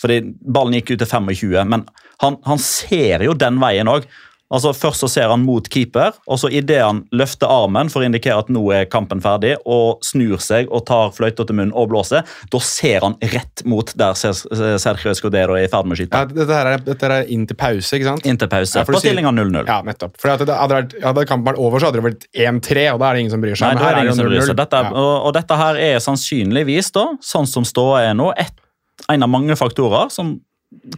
[0.00, 1.86] Fordi ballen gikk ut til 25, men
[2.20, 4.04] han, han ser jo den veien òg.
[4.50, 8.06] Altså, først så ser han mot keeper, og så idet han løfter armen for å
[8.08, 11.86] indikere at nå er kampen ferdig, og snur seg og tar fløyta til munnen og
[11.92, 14.34] blåser, da ser han rett mot der Ser-
[14.82, 16.34] Sergio Escudero er i ferd med å Ja, skyte.
[16.34, 18.26] dette, her er, dette her er inn til pause, ikke sant?
[18.26, 18.74] Inntil pause.
[18.80, 19.62] Ja, på stillinga 0-0.
[19.70, 20.18] Ja, nettopp.
[20.18, 23.20] For hadde, hadde kampen vært over, så hadde det vært 1-3, og da er det
[23.26, 23.70] ingen som bryr seg.
[23.70, 24.56] Nei, da er det ingen som bryr seg.
[24.64, 24.90] Dette, Ja.
[24.90, 28.50] og, og dette her er sannsynligvis, da, sånn som ståa er nå, et,
[29.08, 30.40] en av mange faktorer som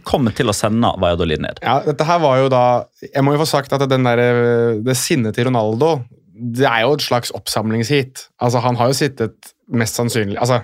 [0.05, 1.61] kommer til å sende Valladolid ned.
[1.65, 2.65] Ja, dette her var jo da
[3.01, 5.95] Jeg må jo få sagt at den der, eh, det sinnet til Ronaldo
[6.33, 8.27] det er jo et slags oppsamlingsheat.
[8.41, 10.63] Altså, han har jo sittet mest sannsynlig altså,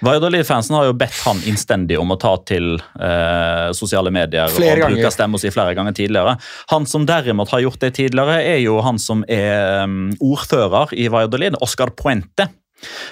[0.00, 4.86] Valladolid-fansen har jo bedt han innstendig om å ta til eh, sosiale medier Flere og
[4.86, 4.96] ganger.
[4.96, 6.38] bruke stemmen si flere ganger tidligere.
[6.72, 11.10] Han som derimot har gjort det tidligere, er jo han som er um, ordfører i
[11.12, 12.48] Valladolid, Oscar Puente.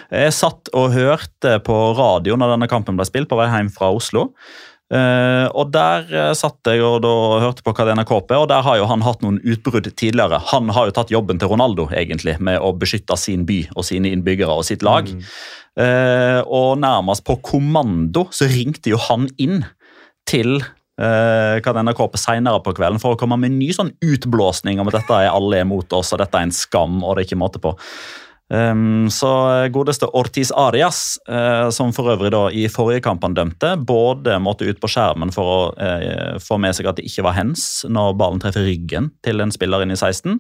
[0.09, 3.93] Jeg satt og hørte på radio når denne kampen ble spilt, på vei hjem fra
[3.93, 4.31] Oslo.
[4.89, 7.13] Eh, og Der uh, satt jeg og da
[7.43, 10.41] hørte på Cadena KP, og der har jo han hatt noen utbrudd tidligere.
[10.53, 14.13] Han har jo tatt jobben til Ronaldo egentlig, med å beskytte sin by og sine
[14.15, 15.11] innbyggere og sitt lag.
[15.79, 19.63] Eh, og nærmest på kommando så ringte jo han inn
[20.29, 20.61] til
[20.99, 24.97] Cadena KP senere på kvelden for å komme med en ny sånn utblåsning om at
[24.97, 26.97] dette er alle er mot oss og dette er en skam.
[27.05, 27.71] og det er ikke måte på.
[28.49, 29.29] Um, så
[29.69, 34.65] godeste Ortiz Arias, uh, som for øvrig da i forrige kamp han dømte, både måtte
[34.65, 38.17] ut på skjermen for å uh, få med seg at det ikke var hens når
[38.17, 40.39] ballen treffer ryggen til en spiller inn i 16,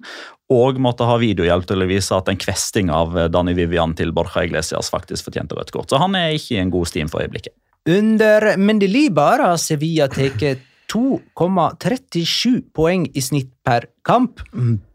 [0.49, 4.15] og måtte ha videohjelp til å vise at en kvesting av eh, Dani Vivian til
[4.17, 5.91] Borja Iglesias faktisk fortjente rødt kort.
[5.93, 7.53] Så han er ikke i en god stim for øyeblikket.
[7.89, 14.41] Under Mendelibar har Sevilla tatt 2,37 poeng i snitt per kamp.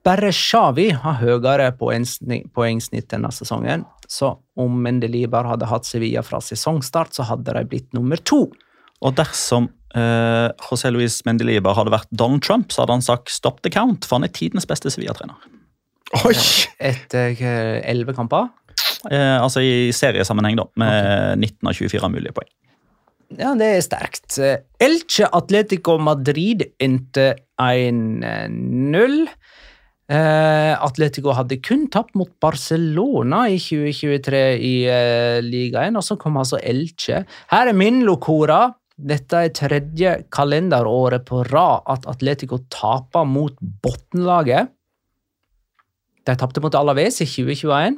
[0.03, 3.85] Bare Xavi har høyere poengsni- poengsnitt denne sesongen.
[4.11, 8.49] Så om Mendelibar hadde hatt Sevilla fra sesongstart, så hadde de blitt nummer to.
[9.03, 13.61] Og dersom eh, José Luis Mendelibar hadde vært Donald Trump, så hadde han sagt 'stop
[13.63, 15.39] the count', for han er tidenes beste Sevilla-trener.
[16.25, 16.35] Oi!
[16.79, 18.51] Etter eh, elleve kamper.
[19.09, 22.51] Eh, altså i seriesammenheng, da, med 19 av 24 mulige poeng.
[23.39, 24.35] Ja, det er sterkt.
[24.83, 29.27] Elche Atletico Madrid endte 1-0.
[30.11, 36.37] Eh, Atletico hadde kun tapt mot Barcelona i 2023 i eh, ligaen, og så kom
[36.41, 37.23] altså Elche.
[37.53, 38.65] Her er min locora.
[38.93, 44.69] Dette er tredje kalenderåret på rad at Atletico taper mot bunnlaget.
[46.23, 47.97] De tapte mot Alaves i 2021.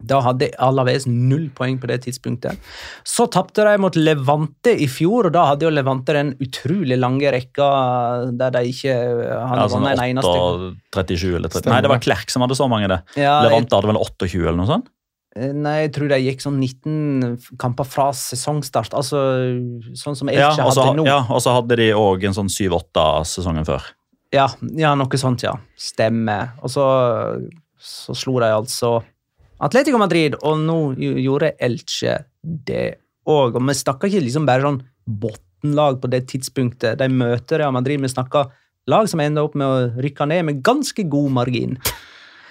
[0.00, 2.60] Da hadde Alaves null poeng på det tidspunktet.
[3.04, 7.32] Så tapte de mot Levante i fjor, og da hadde jo Levante den utrolig lange
[7.34, 7.68] rekka
[8.40, 11.74] der de ikke hadde Ja, sånn vunnet en eneste 8, 37 eller 30.
[11.74, 12.00] Nei, det var.
[12.00, 13.02] Klerk som hadde så mange, det.
[13.20, 14.88] Ja, Levante hadde vel 28 eller noe sånt?
[15.38, 18.96] nei, jeg tror de gikk sånn 19 kamper fra sesongstart.
[18.98, 19.20] Altså
[19.98, 21.06] sånn som Elche ja, også, hadde nå.
[21.06, 23.86] ja, og så hadde de òg en sånn 7-8 sesongen før.
[24.34, 24.48] Ja,
[24.78, 25.56] ja, noe sånt, ja.
[25.78, 26.56] Stemmer.
[26.62, 26.84] Og så,
[27.78, 28.98] så slo de altså
[29.60, 32.86] Atletico Madrid, og nå gjorde Elche det
[33.28, 33.58] òg.
[33.58, 37.00] Og vi snakker ikke liksom bare sånn bunnlag på det tidspunktet.
[37.00, 38.00] De møter Real Madrid.
[38.00, 38.48] Vi snakker
[38.90, 41.76] lag som ender opp med å rykke ned med ganske god margin.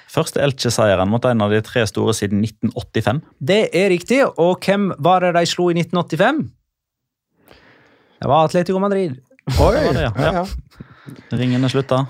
[0.10, 3.20] Første Elche-seieren mot en av de tre store siden 1985.
[3.38, 4.24] Det er riktig.
[4.42, 6.46] Og hvem var det de slo i 1985?
[8.20, 9.18] Det var Atletico Madrid.
[9.58, 9.74] Oi!
[9.76, 10.14] Det var det, ja.
[10.18, 11.20] ja, ja.
[11.38, 12.04] Ringen er slutta.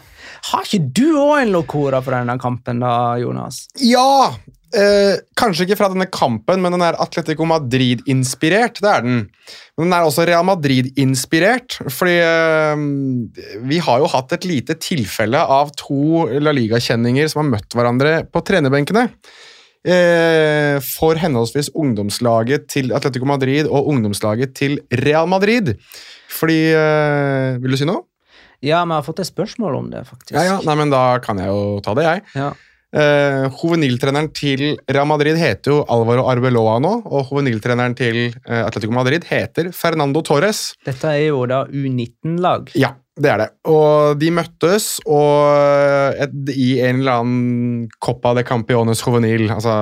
[0.49, 3.65] Har ikke du òg en locora for denne kampen, da, Jonas?
[3.83, 4.31] Ja!
[4.69, 8.81] Eh, kanskje ikke fra denne kampen, men den er Atletico Madrid-inspirert.
[8.83, 9.23] Det er den.
[9.77, 11.79] Men den er også Real Madrid-inspirert.
[11.89, 12.83] Fordi eh,
[13.65, 18.19] vi har jo hatt et lite tilfelle av to La Liga-kjenninger som har møtt hverandre
[18.29, 19.07] på trenerbenkene.
[19.79, 25.77] Eh, for henholdsvis ungdomslaget til Atletico Madrid og ungdomslaget til Real Madrid.
[26.29, 28.03] Fordi eh, Vil du si noe?
[28.59, 30.35] Ja, vi har fått et spørsmål om det, faktisk.
[30.35, 30.57] Ja, ja.
[30.67, 32.25] Nei, men Da kan jeg jo ta det, jeg.
[32.35, 32.49] Ja.
[32.89, 38.95] Eh, Hoveniltreneren til Real Madrid heter jo Alvaro Arbeloa nå, og hoveniltreneren til uh, Atletico
[38.95, 40.71] Madrid heter Fernando Torres.
[40.87, 42.73] Dette er jo da U19-lag.
[42.79, 43.47] Ja, det er det.
[43.69, 49.75] Og de møttes og et, i en eller annen Copa de Campiones Juvenil, altså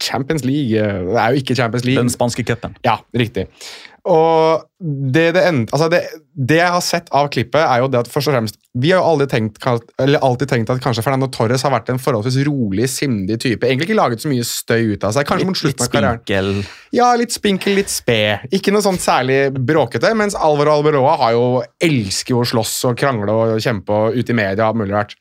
[0.00, 2.02] Champions League eh, Det er jo ikke Champions League.
[2.02, 2.74] Den spanske cupen.
[2.86, 3.46] Ja, riktig.
[4.04, 4.64] Og
[5.14, 6.02] det, det, end, altså det,
[6.36, 9.00] det jeg har sett av klippet, er jo det at først og fremst Vi har
[9.00, 9.56] jo aldri tenkt,
[10.02, 13.64] eller alltid tenkt at kanskje Fernando Torres har vært en forholdsvis rolig, sindig type.
[13.64, 15.28] Egentlig ikke laget så mye støy ut av seg.
[15.30, 16.20] Kanskje mot slutten av karrieren.
[16.20, 16.50] spinkel.
[16.98, 18.44] Ja, litt spinkel, litt sped.
[18.52, 20.12] Ikke noe sånn særlig bråkete.
[20.18, 21.48] Mens Alvaro Alberoa har jo
[21.88, 24.66] elsker å slåss og krangle og kjempe og ute i media.
[24.66, 25.16] og alt mulig rart.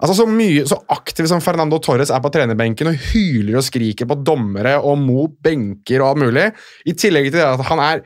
[0.00, 4.08] Altså Så mye, så aktiv som Fernando Torres er på trenerbenken og hyler og skriker
[4.08, 6.46] på dommere og mot benker og alt mulig,
[6.88, 8.00] i tillegg til det at han er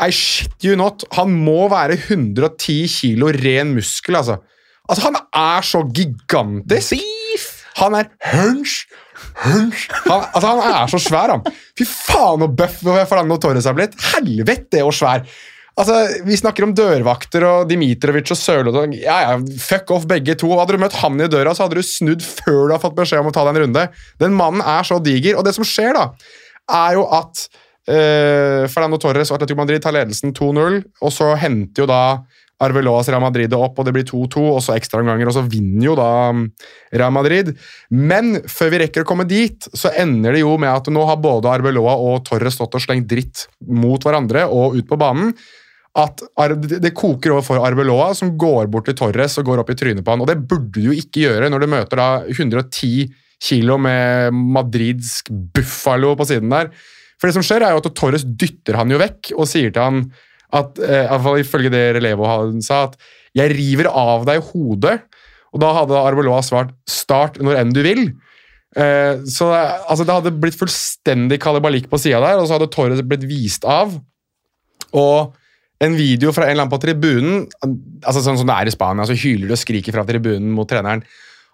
[0.00, 4.38] I shit you not, han må være 110 kilo ren muskel, altså.
[4.88, 6.94] Altså, Han er så gigantisk.
[7.78, 8.86] Han er hunch,
[9.44, 11.44] hunch han, altså, han er så svær, han.
[11.78, 13.94] Fy faen så bøff Fernando Torres har blitt.
[14.12, 15.22] Helvete og svær.
[15.80, 18.82] Altså, Vi snakker om dørvakter og Dimitrovic og Sørloth.
[19.00, 20.52] Ja, ja, fuck off begge to.
[20.60, 23.24] Hadde du møtt han i døra, så hadde du snudd før du har fått beskjed
[23.24, 23.88] om å ta deg en runde.
[24.20, 25.40] Den mannen er så diger.
[25.40, 26.10] Og det som skjer, da,
[26.84, 27.48] er jo at
[27.90, 32.02] Eh, Fernando Torres og Atletico Madrid tar ledelsen 2-0, og så henter jo da
[32.60, 35.86] Arveloas Real Madrid det opp, og det blir 2-2, og så ekstraomganger, og så vinner
[35.86, 36.42] jo da mm,
[37.00, 37.54] Real Madrid.
[37.88, 41.22] Men før vi rekker å komme dit, så ender det jo med at nå har
[41.24, 45.32] både Arbeloa og Torres stått og slengt dritt mot hverandre og ut på banen.
[45.98, 46.22] At
[46.84, 50.06] det koker over for Arbeloa, som går bort til Torres og går opp i trynet
[50.06, 50.22] på han.
[50.22, 53.10] Og det burde du jo ikke gjøre når du møter da 110
[53.40, 56.70] kilo med madridsk buffalo på siden der.
[57.18, 59.82] For det som skjer er jo at Torres dytter han jo vekk og sier til
[59.82, 60.04] han
[60.56, 62.96] at, eh, i hvert fall ifølge det Relevo han sa, at
[63.34, 65.02] 'jeg river av deg hodet'.
[65.52, 68.14] Og da hadde Arbeloa svart 'start når enn du vil'.
[68.76, 69.50] Eh, så
[69.88, 73.64] altså, det hadde blitt fullstendig kalibalikk på sida der, og så hadde Torres blitt vist
[73.64, 74.00] av.
[74.94, 75.34] Og
[75.80, 77.44] en video fra en eller annen på tribunen,
[78.04, 80.68] altså sånn som det er i Spania, så hyler du og skriker fra tribunen mot
[80.68, 81.02] treneren.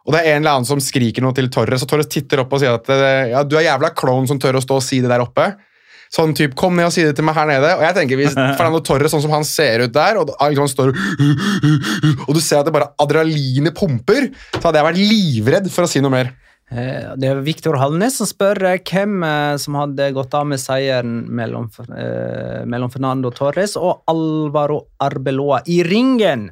[0.06, 2.52] Og det er en eller annen som skriker noe til Torres, og Torres titter opp
[2.54, 5.00] og sier at eh, ja, du er jævla klovn som tør å stå og si
[5.02, 5.50] det der oppe.
[6.12, 7.72] Sånn typ, Kom ned og si det til meg her nede.
[7.78, 10.92] Og jeg tenker hvis Fernando Torres, sånn som han ser ut der, og han står
[10.94, 15.90] og du ser at det bare adrenalinet pumper, så hadde jeg vært livredd for å
[15.90, 16.30] si noe mer.
[16.70, 20.58] Eh, Det er Viktor Hallnes som spør eh, hvem eh, som hadde gått av med
[20.58, 21.68] seieren mellom,
[22.66, 26.48] mellom Fernando Torres og Alvaro Arbeloa i ringen.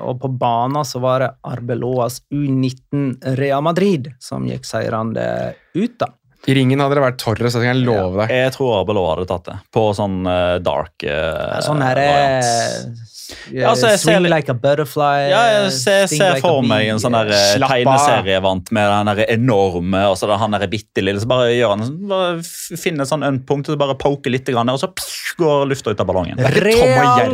[0.00, 5.26] Og på banen så var det Arbeloas U19 Real Madrid som gikk seirende
[5.74, 6.08] ut, da.
[6.50, 8.32] I ringen hadde det vært Torres, Jeg kan love deg.
[8.34, 12.50] Jeg tror Arbeloa hadde tatt det, på sånn uh, dark eh, Sånn her variant.
[12.50, 13.06] eh,
[13.54, 15.28] Ja, altså, jeg ser Swing litt- like a butterfly.
[15.30, 17.30] Ja, jeg ser, ser like for meg en sånn der
[17.62, 21.22] tegneserievant med den der enorme og så er han der bitte lille.
[21.22, 24.72] Så bare gjør han sånn, bare finner sånn ømpunkt og så bare poker litt, grann,
[24.72, 26.40] og så pss, går lufta ut av ballongen.
[26.40, 26.74] er Jerry,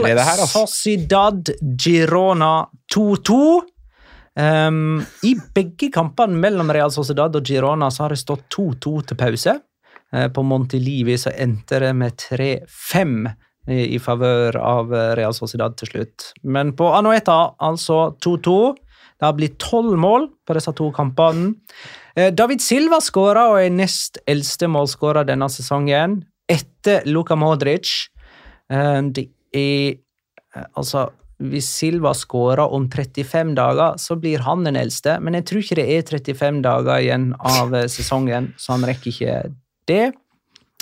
[0.04, 0.66] Real altså.
[0.66, 2.52] Sociedad Girona
[2.92, 3.40] 2-2.
[4.37, 9.18] Um, I begge kampene mellom Real Sociedad og Girona så har det stått 2-2 til
[9.20, 9.57] pause.
[10.12, 13.16] Uh, på Montelivi så endte det med 3-5
[13.66, 16.30] i, i favør av eh, Real Sociedad til slutt.
[16.47, 18.59] Men på Anoeta altså 2-2.
[19.16, 21.55] Det har blitt tolv mål på disse to kampene.
[22.14, 28.11] Eh, David Silva skåra og er nest eldste målskårer denne sesongen, etter Luka Modric.
[28.68, 29.97] Det er
[30.72, 31.11] Altså,
[31.43, 35.78] hvis Silva skårer om 35 dager, så blir han den eldste, men jeg tror ikke
[35.80, 39.34] det er 35 dager igjen av eh, sesongen, så han rekker ikke
[39.91, 40.05] det.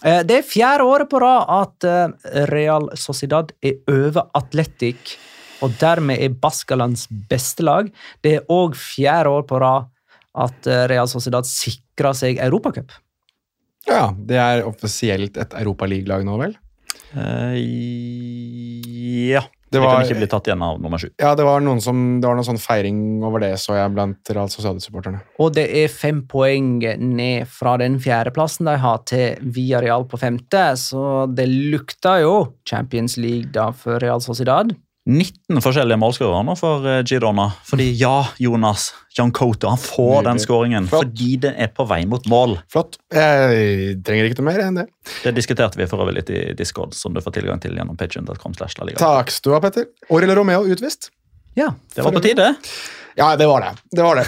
[0.05, 5.17] Eh, Det er fjerde året på rad at eh, Real Sociedad er over Atletic,
[5.65, 7.89] og dermed er Baskalands beste lag.
[8.23, 9.91] Det er òg fjerde år på rad
[10.35, 12.91] at Real Sociedad sikrer seg Europacup.
[13.87, 16.57] Ja, Det er offisielt et Europaligalag nå, vel?
[17.15, 17.55] Uh,
[19.31, 19.45] ja.
[19.75, 21.09] Det Det, var- kan ikke bli tatt igjen av nummer sju.
[21.21, 24.31] Ja, det var noen som, det var noen sånn feiring over det, så jeg, blant
[24.31, 25.21] Real Sociedad-supporterne.
[25.43, 30.19] Og det er fem poeng ned fra den fjerdeplassen de har, til Via Real på
[30.23, 32.35] femte, så det lukter jo
[32.69, 34.71] Champions League da for Real Sociedad.
[35.05, 37.51] 19 forskjellige målskårere nå for eh, Girona.
[37.69, 40.45] Fordi ja, Jonas, John Coto han får den Nydelig.
[40.47, 42.57] skåringen fordi det er på vei mot mål.
[42.73, 42.97] Flott.
[43.13, 44.87] Jeg trenger ikke noe mer enn det.
[45.27, 47.99] Det diskuterte vi for øvrig litt i Discord, som du får tilgang til gjennom
[49.45, 49.91] du ha, Petter.
[50.09, 51.11] Orel Romeo utvist.
[51.55, 52.55] Ja, Det var på tide.
[53.15, 53.75] Ja, det var det.
[53.93, 54.25] Det var det.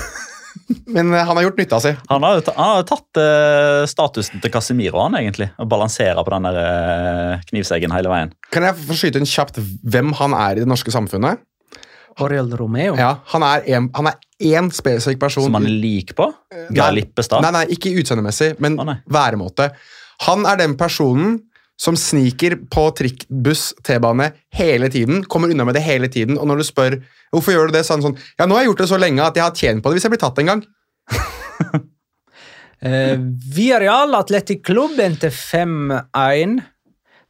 [0.96, 1.92] Men eh, han har gjort nytta si.
[2.10, 6.48] Han har han har tatt uh, statusen til Casemiro, han egentlig, og balanserer på den
[6.48, 8.32] der uh, knivseggen hele veien.
[8.54, 11.42] Kan jeg få skyte inn kjapt hvem han er i det norske samfunnet?
[12.24, 12.94] Oriel Romeo.
[12.96, 15.44] Ja, Han er en, han er én spesifikk person.
[15.50, 16.30] Som han er lik på.
[16.72, 17.44] Geir Lippestad.
[17.44, 18.96] Nei, nei, ikke utseendemessig, men nei.
[19.12, 19.68] væremåte.
[20.24, 21.36] Han er den personen
[21.76, 25.24] som sniker på trikk, buss, T-bane hele tiden.
[25.28, 26.38] Kommer unna med det hele tiden.
[26.40, 26.96] Og når du spør
[27.34, 29.00] hvorfor gjør du det, så er han sånn Ja, nå har jeg gjort det så
[29.00, 30.64] lenge at jeg har tjent på det hvis jeg blir tatt en gang.
[32.86, 33.16] Eh,
[33.56, 36.58] Villarreal Atletic Klubb endte 5-1.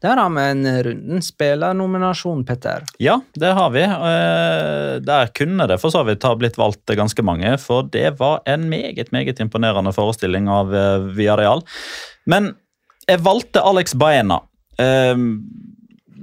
[0.02, 2.82] Der har vi en runden spillernominasjon, Petter.
[2.98, 3.84] Ja, det har vi.
[3.86, 8.42] Eh, Der kunne det for så vidt ha blitt valgt ganske mange, for det var
[8.44, 11.62] en meget meget imponerende forestilling av eh, Villarreal.
[12.26, 12.56] Men
[13.06, 14.40] jeg valgte Alex Baena.
[14.82, 15.16] Eh,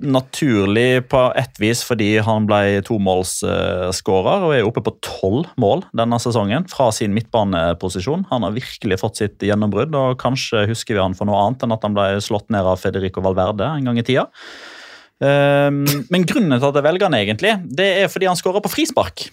[0.03, 6.19] naturlig på ett vis fordi han ble tomålsskårer og er oppe på tolv mål denne
[6.21, 8.25] sesongen fra sin midtbaneposisjon.
[8.31, 11.75] Han har virkelig fått sitt gjennombrudd, og kanskje husker vi han for noe annet enn
[11.75, 14.27] at han ble slått ned av Federico Valverde en gang i tida.
[15.23, 18.73] Um, men grunnen til at jeg velger han egentlig, det er fordi han skårer på
[18.73, 19.29] frispark.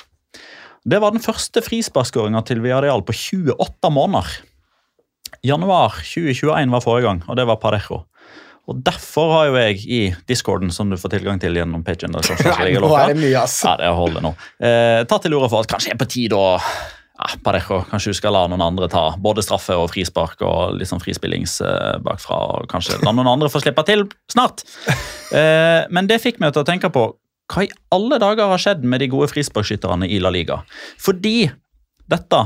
[0.87, 4.39] Det var den første frisparkskåringa til Villarreal på 28 måneder.
[5.47, 8.05] Januar 2021 var forrige gang, og det var Parejo.
[8.71, 10.01] Og Derfor har jo jeg i
[10.31, 12.23] discorden, som du får tilgang til gjennom pagen der,
[12.61, 13.59] Nei, nå er det mye, ass.
[13.67, 14.33] Ja, det holder nå.
[14.63, 16.53] Eh, tatt til orde for at kanskje er på tide å
[17.21, 21.03] ja, Parejo, kanskje du skal la noen andre ta både straffe og frispark og liksom
[21.03, 22.39] frispillings eh, bakfra.
[22.55, 24.65] og Kanskje la noen andre få slippe til snart.
[25.35, 27.05] Eh, men det fikk meg til å tenke på
[27.51, 30.61] hva i alle dager har skjedd med de gode frisparkskytterne i La Liga?
[31.03, 31.51] Fordi
[32.11, 32.45] dette,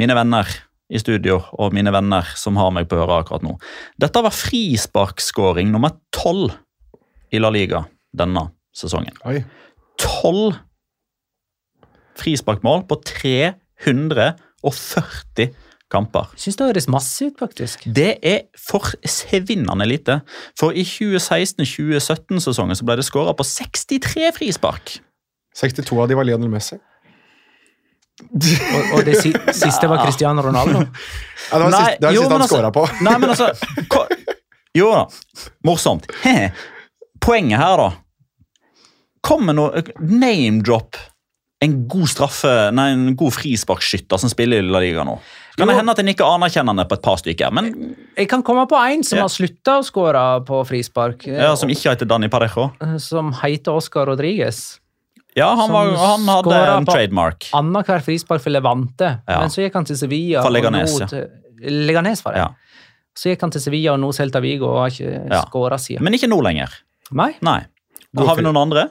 [0.00, 0.48] mine venner
[0.88, 3.52] i studio og mine venner som har meg på øret akkurat nå,
[4.00, 6.50] dette var frisparkskåring nummer tolv
[7.34, 7.84] i La Liga
[8.16, 8.42] denne
[8.76, 9.14] sesongen.
[10.00, 10.54] Tolv
[12.16, 15.54] frisparkmål på 340
[15.92, 16.30] kamper.
[16.34, 17.84] Jeg syns det høres masse ut, faktisk.
[17.96, 20.20] Det er forsvinnende lite.
[20.58, 24.96] For i 2016-2017-sesongen så ble det skåra på 63 frispark.
[25.56, 26.78] 62 av de var Lionel Messi.
[28.24, 30.86] Og, og det si, siste var Cristiano Ronaldo.
[31.50, 32.86] Ja, det var Nei, siste, det var jo, siste han altså- scora på.
[33.04, 33.50] Nei, men altså
[33.92, 34.06] ko-
[34.76, 35.04] Jo da,
[35.64, 36.08] morsomt.
[37.20, 37.92] Poenget her, da
[39.26, 40.94] Kom med noe name-drop.
[41.64, 45.16] En god straffe, nei, en god frisparkskytter som spiller i La Liga nå.
[45.56, 47.70] Kan det hende at en ikke anerkjenner anerkjennende på et par stykker, men
[48.14, 49.22] Jeg kan komme på en som Ja.
[49.24, 52.70] har slutta å skåre på frispark, ja, som ikke heter Danny Parejo.
[53.00, 54.78] som heter Oscar Rodriguez.
[55.36, 57.50] Ja, han, var, han hadde en trademark.
[57.56, 59.40] Annenhver frispark for Levante, Ja.
[59.42, 60.40] men så gikk han til Sevilla.
[60.40, 61.26] For og Leganes, ja.
[61.60, 62.40] Leganes var det.
[62.46, 62.48] Ja.
[63.16, 65.42] Så gikk han til Sevilla og nå Celta Vigo og har ikke Ja.
[65.44, 66.02] skåra siden.
[66.04, 66.72] Men ikke nå lenger.
[67.12, 67.34] Nei.
[67.42, 67.60] Nei.
[68.16, 68.88] Har vi noen andre.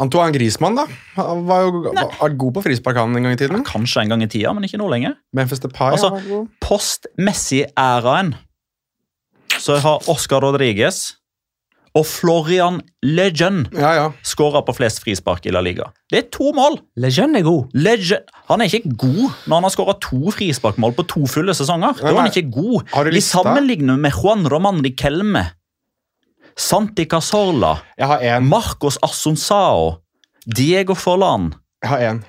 [0.00, 0.86] Antoine Griezmann da,
[1.18, 3.64] han var jo var god på frispark han en gang i tiden.
[3.66, 5.16] Kanskje en gang i tida, men ikke nå lenger.
[5.36, 6.46] Memphis Depay Altså, var god.
[6.64, 8.34] Post-Messi-æraen
[9.60, 11.14] så har Oscar Rodriguez
[11.96, 14.06] og Florian Lejeune Ja, ja.
[14.26, 15.88] skåra på flest frispark i La Liga.
[16.12, 16.78] Det er to mål!
[17.00, 17.72] Lejeune er god.
[17.72, 18.20] Lejeune,
[18.50, 21.96] han er ikke god når han har skåra to frisparkmål på to fulle sesonger.
[22.02, 22.84] Da er han ikke god.
[22.92, 23.40] Har du Vi lista?
[23.40, 25.46] sammenligner med Juan Roman Kelme,
[26.56, 29.98] Santi en, Marcos Asunsao,
[30.46, 31.54] Diego Forlan,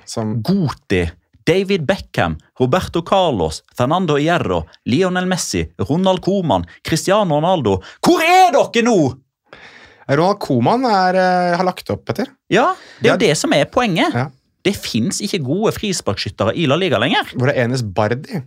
[0.05, 1.05] som Goti
[1.47, 7.82] David Beckham, Roberto Carlos, Fernando Hierro, Lionel Messi, Ronald Koeman, Cristiano Ronaldo.
[8.03, 8.97] Hvor er dere nå?!
[10.10, 12.28] Ronald Koeman er, eh, har lagt opp, Petter.
[12.53, 14.14] Ja, Det er jo Det som er poenget.
[14.14, 14.28] Ja.
[14.64, 17.24] Det fins ikke gode frisparkskyttere i La Liga lenger.
[17.36, 18.41] Hvor er Enes Bardi?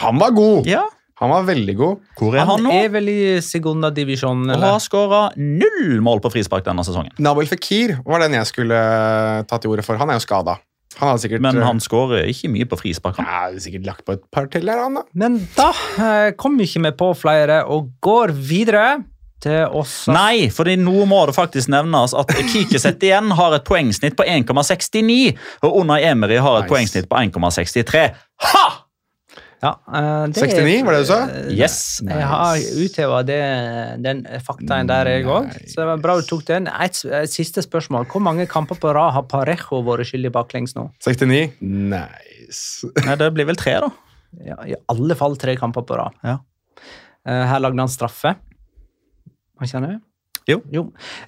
[0.00, 0.66] Han var god!
[0.66, 0.84] Ja,
[1.20, 1.98] Han var veldig god.
[2.18, 2.70] Hvor er han, Han nå?
[2.72, 7.12] er vel i segunda divisjon, Og har skåra null mål på frispark denne sesongen.
[7.22, 9.96] Nabil Fikir var den jeg skulle eh, ta til ordet for.
[10.00, 10.56] Han er jo skada.
[10.98, 13.16] Han hadde sikkert Men eh, han skårer ikke mye på frispark.
[13.20, 13.24] han.
[13.28, 15.04] har sikkert lagt på et par til der, han da.
[15.14, 19.04] Men da eh, kom ikke vi på flere, og går videre
[19.42, 20.06] til oss.
[20.12, 25.34] Nei, for nå må det faktisk nevnes at Kikiset igjen har et poengsnitt på 1,69,
[25.66, 26.72] og Unai Emery har et Nice.
[26.74, 28.06] poengsnitt på 1,63.
[28.48, 28.64] Ha!
[29.62, 31.18] Ja, eh, det er- 69, var det du sa?
[31.54, 32.00] Yes.
[32.02, 35.52] Jeg har utheva den faktaen der, jeg òg.
[35.70, 36.66] Så det var bra du tok den.
[36.66, 38.08] Et, et siste spørsmål.
[38.10, 40.88] Hvor mange kamper på rad har Parejo vært skyldig baklengs nå?
[41.06, 41.52] 69.
[41.62, 42.90] Nice.
[43.06, 43.92] Nei, det blir vel tre, da.
[44.48, 46.18] Ja, I alle fall tre kamper på rad.
[46.26, 46.38] Ja.
[47.22, 48.34] Eh, her lagde han straffe.
[49.62, 50.00] Hva kjenner det?
[50.50, 50.56] Jo.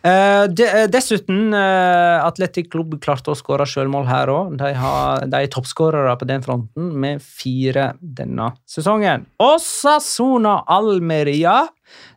[0.03, 4.57] Eh, de, eh, dessuten, eh, Atletic Klubb klarte å skåre selvmål her òg.
[4.59, 9.27] De, har- de er toppskårere på den fronten, med fire denne sesongen.
[9.39, 11.69] Osasuna Almeria.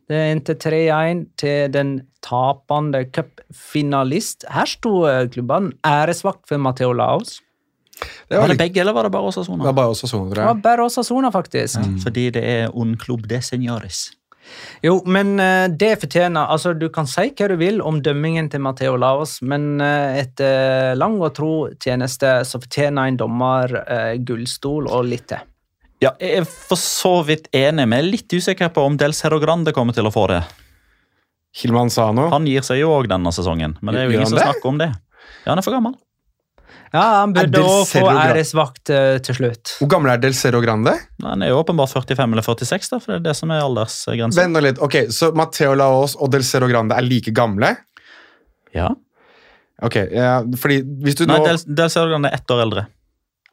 [0.10, 4.48] Det endte 3-1 til den tapende cupfinalist.
[4.50, 7.42] Her sto eh, klubbene æresvakt for Mateo Laos.
[8.30, 9.64] Det Var var, det begge, eller var det bare det Osasuna?
[9.64, 11.80] var bare sånn, tror Det var bare bare Sona, faktisk.
[12.04, 14.12] Fordi det er un club de senores.
[14.86, 18.62] Jo, men eh, det fortjener Altså, du kan si hva du vil om dømmingen til
[18.66, 24.90] Matheo Laos, men eh, etter lang og tro tjeneste så fortjener en dommer eh, gullstol
[24.90, 25.44] og litt til.
[26.04, 29.18] Ja, jeg er for så vidt enig, men jeg er litt usikker på om Del
[29.18, 30.44] Cerro Grande kommer til å få det.
[31.58, 32.28] Hilman Sano.
[32.30, 34.78] Han gir seg jo òg denne sesongen, men det er jo ingen som snakker om
[34.82, 34.92] det.
[35.42, 35.98] Ja, han er for gammel.
[36.94, 39.74] Ja, han burde òg få æresvakt eh, til slutt.
[39.82, 40.94] Hvor gammel er Del Cerro Grande?
[41.24, 44.40] Han er jo åpenbart 45 eller 46, da, for det er det som er aldersgrensen.
[44.40, 44.80] Vent nå litt.
[44.84, 47.74] Ok, Så Mateo Laos og Del Cerro Grande er like gamle?
[48.76, 48.94] Ja.
[49.84, 52.88] Ok, ja, fordi hvis du Nei, nå Del, Del Cerro Grande er ett år eldre.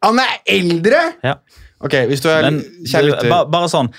[0.04, 1.02] Han er eldre?!
[1.24, 1.38] Ja.
[1.84, 3.90] Ok, hvis du er Men kjære lytter ba, bare sånn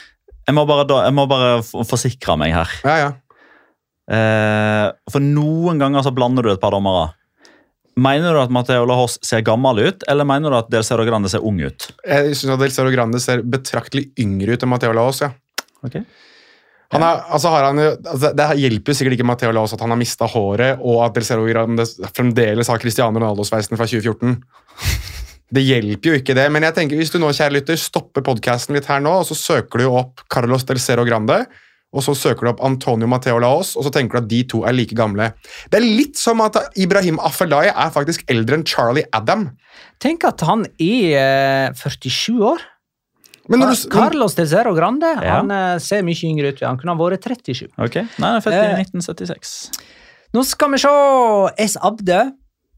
[0.47, 2.71] Jeg må bare, da, jeg må bare forsikre meg her.
[2.86, 3.11] Ja, ja.
[4.05, 7.11] Eh, for noen ganger så blander du et par dommere.
[7.95, 11.31] Mener du at Mateo Lahos ser gammel ut, eller mener du at Del Cerro Grande
[11.31, 11.89] ser ung ut?
[12.03, 15.31] Jeg syns Del Cerro Grande ser betraktelig yngre ut enn Mateo Lahos, ja.
[15.85, 16.01] Ok.
[16.93, 19.91] Han er, altså har han altså det hjelper jo sikkert ikke Mateo Laos at han
[19.91, 24.37] har mista håret, og at Del Cerro Grande fremdeles har Cristiano Ronaldo-sveisen fra 2014.
[25.55, 28.77] Det hjelper jo ikke det, men jeg tenker hvis du nå, kjære lytter, stopper podkasten
[28.77, 31.43] litt her nå, og så søker du opp Carlos Del Cerro Grande,
[31.95, 34.61] og så søker du opp Antonio Mateo Laos, og så tenker du at de to
[34.67, 35.31] er like gamle.
[35.71, 39.47] Det er litt som at Ibrahim Afelai er faktisk eldre enn Charlie Adam.
[40.03, 42.59] Tenk at han er eh, 47 år.
[43.47, 45.39] Men når du, Carlos de Zero Grande Ja.
[45.39, 46.63] han eh, ser mye yngre ut.
[46.65, 47.67] Han kunne ha vært 37.
[47.77, 48.79] Ok, Nei, han er født i Eh.
[48.81, 49.51] 1976.
[50.35, 50.93] Nå skal vi se!
[51.63, 51.77] S.
[51.85, 52.23] Abde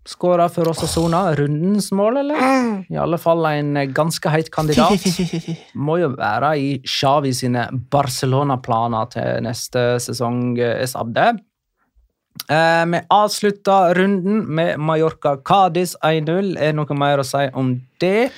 [0.08, 1.36] skåra for sona.
[1.36, 2.48] Rundens mål, eller?
[2.90, 5.04] I alle fall en eh, ganske heit kandidat.
[5.88, 11.34] Må jo være i Xavi sine Barcelona-planer til neste sesong, Esabde.
[12.50, 16.58] Eh, vi avslutta runden med Mallorca Cádiz 1-0.
[16.58, 18.30] Er det noe mer å si om det?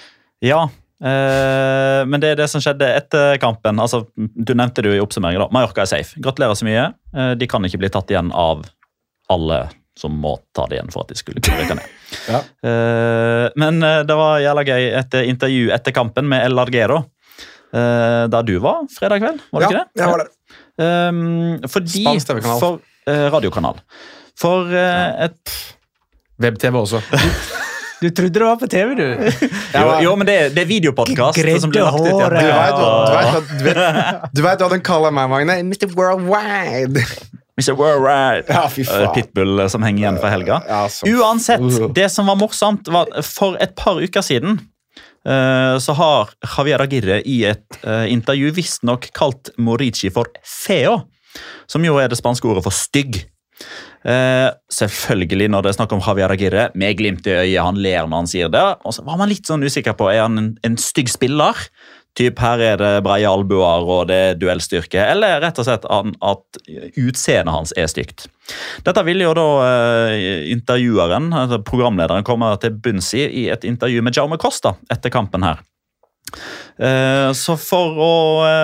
[0.45, 0.63] Ja,
[1.03, 3.81] eh, men det er det som skjedde etter kampen.
[3.81, 5.45] Altså, du nevnte det jo i oppsummeringen.
[5.45, 5.49] da.
[5.53, 6.19] Mallorca er safe.
[6.21, 6.87] Gratulerer så mye.
[7.15, 8.65] Eh, de kan ikke bli tatt igjen av
[9.29, 9.67] alle
[9.99, 11.95] som må ta det igjen for at de skulle kunne rykke ned.
[12.29, 12.39] Ja.
[12.65, 17.03] Eh, men eh, det var jævla gøy et intervju etter kampen med El Argero.
[17.69, 19.87] eh, der du var fredag kveld, var det ja, ikke det?
[19.93, 20.35] Ja, jeg var der.
[20.79, 22.59] Um, fordi, Spansk TV-kanal.
[22.63, 22.79] For,
[23.35, 23.81] radiokanal.
[24.39, 25.57] For et
[26.39, 27.01] Web-TV også.
[27.99, 29.01] Du trodde det var på TV, du?
[29.75, 31.87] jo, jo, men det, det er videopodkast Gredde igjen.
[31.91, 32.37] håret.
[32.39, 35.57] Du vet, hva- du, hva- du vet hva den kaller meg, Magne?
[35.67, 35.89] Mr.
[35.97, 37.03] Worldwide.
[37.59, 37.75] Mr.
[37.75, 38.45] Worldwide.
[38.47, 38.65] Ja.
[39.03, 40.61] Eh, Pitbull eh, som henger igjen fra helga.
[40.67, 41.89] Ja, Uansett, Uh.
[41.93, 44.59] det som var morsomt, var for et par uker siden
[45.27, 51.01] eh, så har Javier Aguirre i et intervju visstnok kalt Morici for feo,
[51.67, 53.25] som jo er det spanske ordet for stygg.
[53.99, 58.07] Uh, selvfølgelig når det er snakk om Javier Aguirre, med glimt i øyet, han ler
[58.07, 58.63] når han sier det.
[58.87, 61.59] Og så var man litt sånn usikker på er han en, en stygg spiller.
[62.17, 66.59] Typ her er det breie albuer og det er duellstyrke, eller rett og slett at
[66.99, 68.27] utseendet hans er stygt.
[68.83, 74.01] Dette ville jo da eh, intervjueren, altså programlederen, komme til bunns i i et intervju
[74.03, 75.61] med Jaume Costa etter kampen her.
[76.79, 78.11] Eh, så for å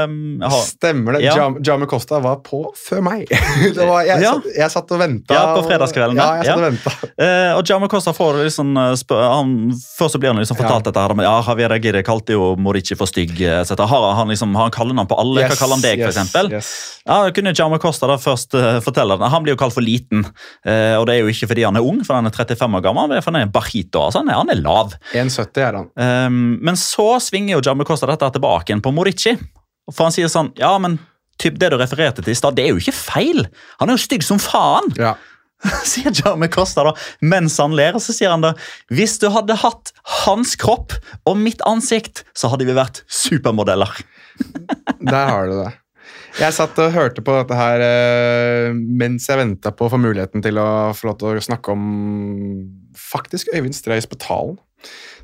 [0.07, 1.25] um, ha Stemmer det.
[1.25, 1.33] Ja.
[1.35, 3.25] Jam- Jaume Costa var på før meg.
[3.75, 4.31] Det var, jeg, Ja.
[4.37, 5.35] satt, jeg satt og venta.
[5.35, 6.93] Ja, på fredagskvelden, Ja, jeg satt og venta.
[7.19, 9.51] Eh, og Jaume Costa får liksom eh, spør, han,
[9.97, 10.91] Først så blir han liksom fortalt Ja.
[10.91, 13.35] dette her men ja, Javier Aguirre kalte jo Morici for stygg.
[13.41, 13.75] etc.
[13.83, 15.45] Har han liksom, har han kallenavn på alle?
[15.49, 16.51] Hva kaller han deg, for eksempel?
[16.55, 16.71] Yes.
[17.05, 19.17] Ja, kunne Jamie Costa da først uh, fortelle.
[19.19, 19.27] det.
[19.29, 20.23] Han blir jo kalt for liten.
[20.65, 22.83] eh, og det er jo ikke fordi han er ung, for han er 35 år
[22.87, 24.01] gammel, men for han er bajito.
[24.07, 24.95] Altså, han, er, han er lav.
[25.13, 25.91] 1,70 er han.
[25.99, 29.35] Um, men så svinger jo Jamie Costa dette tilbake igjen på Morici.
[29.91, 30.97] For han sier sånn Ja, men
[31.41, 33.45] typ det du refererte til i stad, det er jo ikke feil.
[33.81, 35.15] Han er jo stygg som faen, Ja.
[35.87, 36.91] sier Jeremy Costa da,
[37.25, 37.95] mens han ler.
[38.03, 38.51] Så sier han da
[38.93, 39.93] Hvis du hadde hatt
[40.25, 40.93] hans kropp
[41.25, 43.91] og mitt ansikt, så hadde vi vært supermodeller.
[45.11, 45.71] Der har du det.
[46.35, 50.43] Jeg satt og hørte på dette her eh, mens jeg venta på å få muligheten
[50.43, 51.85] til å få lov til å snakke om
[52.99, 54.57] faktisk Øyvind Streis på talen.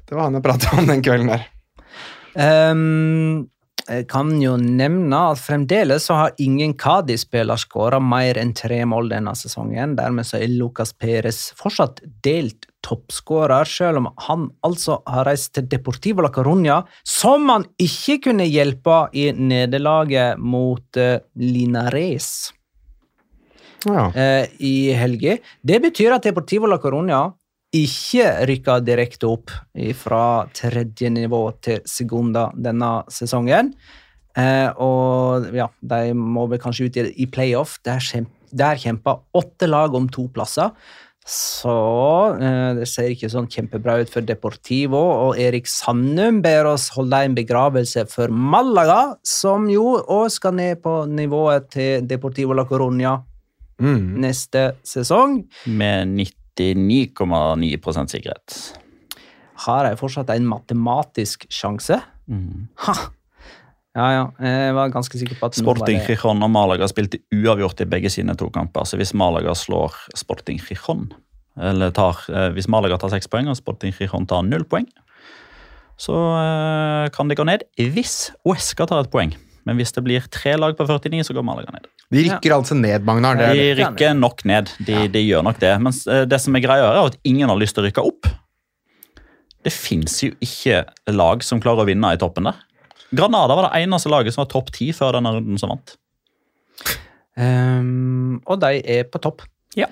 [0.08, 1.44] Det var han jeg prata om den kvelden der.
[2.36, 3.48] Ehm,
[3.90, 9.10] jeg kan jo nevne at fremdeles så har ingen Kadi-spiller skåra mer enn tre mål
[9.12, 9.96] denne sesongen.
[9.98, 15.68] Dermed så er Lucas Perez fortsatt delt toppskårer, selv om han altså har reist til
[15.70, 22.52] Deportivo la Coruña, som han ikke kunne hjelpe i nederlaget mot eh, Linares
[23.86, 24.12] Ja.
[24.14, 25.38] eh, i helga.
[25.66, 27.32] Det betyr at Deportivo la Coruña
[27.72, 29.52] ikke rykka direkte opp
[29.96, 33.74] fra tredje nivå til segunda denne sesongen.
[34.38, 37.78] Eh, og ja, de må vel kanskje ut i, i playoff.
[37.88, 38.04] Der,
[38.52, 40.76] der kjemper åtte lag om to plasser.
[41.28, 41.74] Så
[42.42, 45.00] eh, det ser ikke sånn kjempebra ut for Deportivo.
[45.30, 50.82] Og Erik Sandum ber oss holde en begravelse for Malaga, som jo òg skal ned
[50.84, 53.20] på nivået til Deportivo la Coruña
[53.82, 54.20] Mm.
[54.22, 55.40] neste sesong.
[55.66, 56.08] Med
[56.58, 58.60] 99,9% sikkerhet.
[59.66, 62.00] Har jeg fortsatt en matematisk sjanse?
[62.86, 62.96] Ha!
[63.92, 64.24] Ja, ja.
[64.40, 68.10] Jeg var ganske sikker på at Sporting det- Gijon og Malaga spilte uavgjort i begge
[68.10, 68.86] sine to kamper.
[68.88, 71.10] Så hvis Malaga slår Sporting Gijon,
[71.60, 74.88] eller tar, eh, hvis Malaga tar seks poeng og Sporting Gijon tar null poeng,
[76.00, 79.36] så eh, kan det gå ned hvis Uesca tar et poeng.
[79.68, 81.90] Men hvis det blir tre lag på 49, så går Malaga ned.
[82.12, 83.38] De rykker altså ned, Magnar.
[83.40, 84.72] Det De rykker nok ned.
[84.88, 85.76] De, de gjør nok det.
[85.84, 88.30] Men eh, det som er greia, er at ingen har lyst til å rykke opp.
[89.62, 90.84] Det fins jo ikke
[91.14, 92.60] lag som klarer å vinne i toppen der.
[93.12, 95.96] Granada var det eneste laget som var topp ti før denne runden som vant.
[97.38, 99.46] Um, og de er på topp.
[99.78, 99.88] Ja.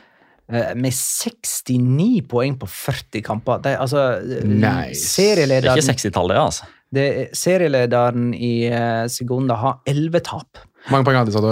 [0.49, 3.61] Uh, med 69 poeng på 40 kamper.
[3.63, 5.13] De, altså, eh, Nice.
[5.19, 6.67] Det er ikke 60-tall, det, altså.
[6.93, 10.57] Det er- serielederen i uh, Segunda har 11 tap.
[10.87, 11.51] Hvor mange poeng hadde de, sa du?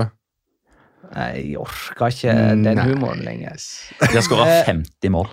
[1.16, 2.84] Jeg orker ikke den Nei.
[2.90, 3.56] humoren lenger.
[4.02, 5.28] De har skåra Eh, 50 mål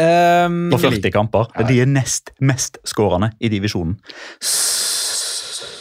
[0.00, 1.50] Ehm, på 40 kamper.
[1.68, 3.98] De er nest mest skårende i divisjonen.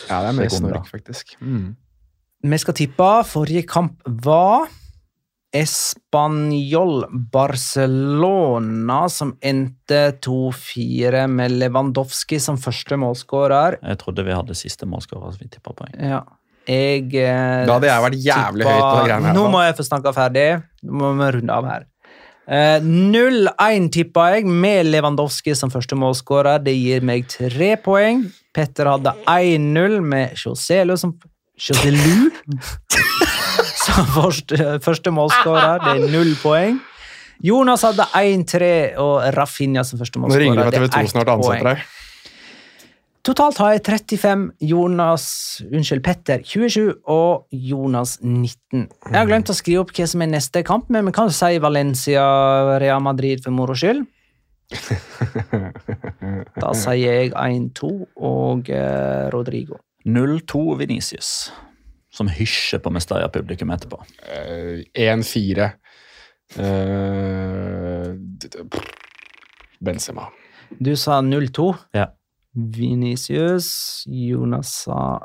[0.09, 0.79] Ja, det er Sekunda.
[0.81, 1.35] snork, faktisk.
[1.41, 1.75] Mm.
[2.43, 3.09] vi skal tippe.
[3.29, 4.67] Forrige kamp var
[5.55, 13.79] Español Barcelona, som endte 2-4 med Lewandowski som første målskårer.
[13.81, 15.31] Jeg trodde vi hadde siste målskårer.
[15.33, 15.95] så vi tippet poeng.
[15.97, 16.21] Ja.
[16.69, 19.77] Jeg eh, Da hadde jeg vært jævlig tippa- høyt på greiene her, Nå må jeg
[19.79, 20.47] få snakka ferdig.
[20.85, 21.85] Nå må vi runde av her.
[22.49, 26.61] Eh, 0-1 tippa jeg, med Lewandowski som første målskårer.
[26.63, 28.27] Det gir meg tre poeng.
[28.53, 31.17] Petter hadde 1-0 med Joselu som
[31.57, 32.29] Joselu
[33.95, 34.09] som
[34.87, 35.83] første, målskårer.
[35.85, 36.79] Det er null poeng.
[37.43, 41.69] Jonas hadde 1-3 og Rafinha som første Nå ringer det er TV 2 snart ansetter
[41.71, 41.87] deg.
[43.29, 45.25] Totalt har jeg 35, Jonas,
[45.67, 48.85] unnskyld, Petter 27 og Jonas 19.
[49.11, 51.35] Jeg har glemt å skrive opp hva som er neste kamp, men vi kan jo
[51.35, 52.23] si Valencia
[52.79, 54.05] Real Madrid for moro skyld.
[56.59, 57.91] Da sier jeg 1-2
[58.29, 59.81] og eh, Rodrigo.
[60.07, 61.51] 0-2 Venicius,
[62.13, 63.99] som hysjer på Mestalla-publikum etterpå.
[64.25, 65.69] Eh, 1-4.
[66.57, 68.63] Uh, d- d-
[69.79, 70.27] Benzema.
[70.79, 71.73] Du sa 0-2.
[71.93, 72.07] Ja.
[72.55, 74.03] Vinicius.
[74.07, 75.19] Jonas sa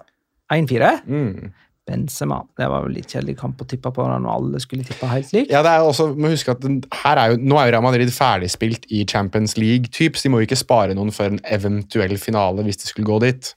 [0.52, 0.90] 1-4.
[1.08, 1.52] Mm.
[1.84, 2.38] Benzema.
[2.56, 5.50] Det var jo litt kjedelig kamp å tippe på når alle skulle tippe helt likt.
[5.52, 7.84] Ja, det er også, må huske at den, her er jo, Nå er jo Real
[7.84, 11.40] Madrid ferdigspilt i Champions League, typ, så de må jo ikke spare noen for en
[11.44, 13.52] eventuell finale hvis de skulle gå dit.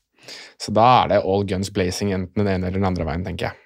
[0.61, 3.49] Så da er det all guns blazing enten den ene eller den andre veien, tenker
[3.51, 3.61] jeg.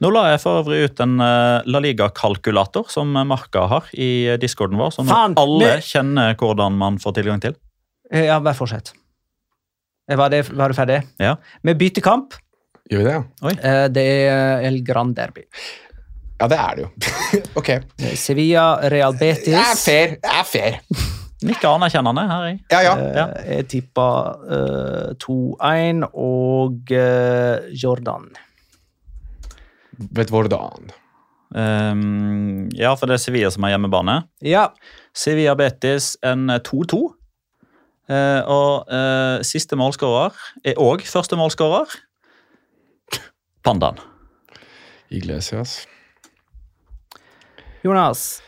[0.00, 4.38] Nå la jeg for øvrig ut en eh, La Liga-kalkulator som Marka har i eh,
[4.40, 7.54] discorden vår, sånn at Faen, alle men- kjenner hvordan man får tilgang til.
[8.10, 8.94] Eh, Ja, bare fortsett.
[10.08, 11.02] Var, det, var du ferdig?
[11.20, 11.34] Ja.
[11.62, 12.32] Vi bytter kamp.
[12.90, 13.52] Gjør vi det, ja?
[13.60, 15.44] Eh, Det er El Gran Derby.
[16.40, 16.90] Ja, det er det jo.
[17.60, 17.70] ok.
[18.16, 19.52] Sevilla, Real Betis.
[19.52, 20.16] Det er fair.
[20.24, 20.80] Det er fair.
[21.46, 22.60] Nikker anerkjennende her, jeg.
[22.72, 22.94] Ja, ja.
[23.38, 24.06] Eh, Jeg tippa
[24.42, 28.26] uh, 2-1 og uh, Jordan.
[30.18, 30.90] Vet hvordan.
[31.54, 34.20] Um, ja, for det er Sevilla som har hjemmebane.
[34.44, 34.68] Ja.
[35.16, 36.98] Sevilla Betis en 2-2.
[38.08, 40.32] Uh, og eh, siste målskårer
[40.64, 41.92] er òg første målskårer.
[43.66, 44.00] Pandaen.
[45.12, 45.82] Iglesias.
[47.84, 48.40] Jonas.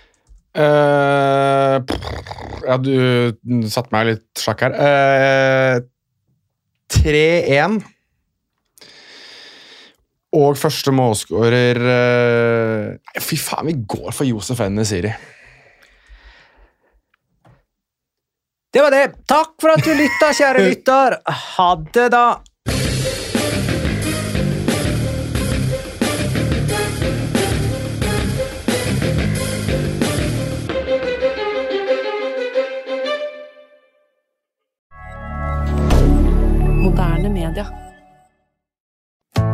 [0.50, 2.10] Eh, pff,
[2.66, 4.74] ja, du satte meg litt sjakk her.
[4.74, 5.76] Uh,
[6.90, 7.80] 3-1.
[10.40, 14.78] Og første målskårer uh, Fy faen, vi går for Josef N.
[14.86, 15.10] Siri.
[18.70, 19.06] Det var det.
[19.26, 21.18] Takk for at du lytta, kjære lytter.
[21.26, 22.24] Ha det, da.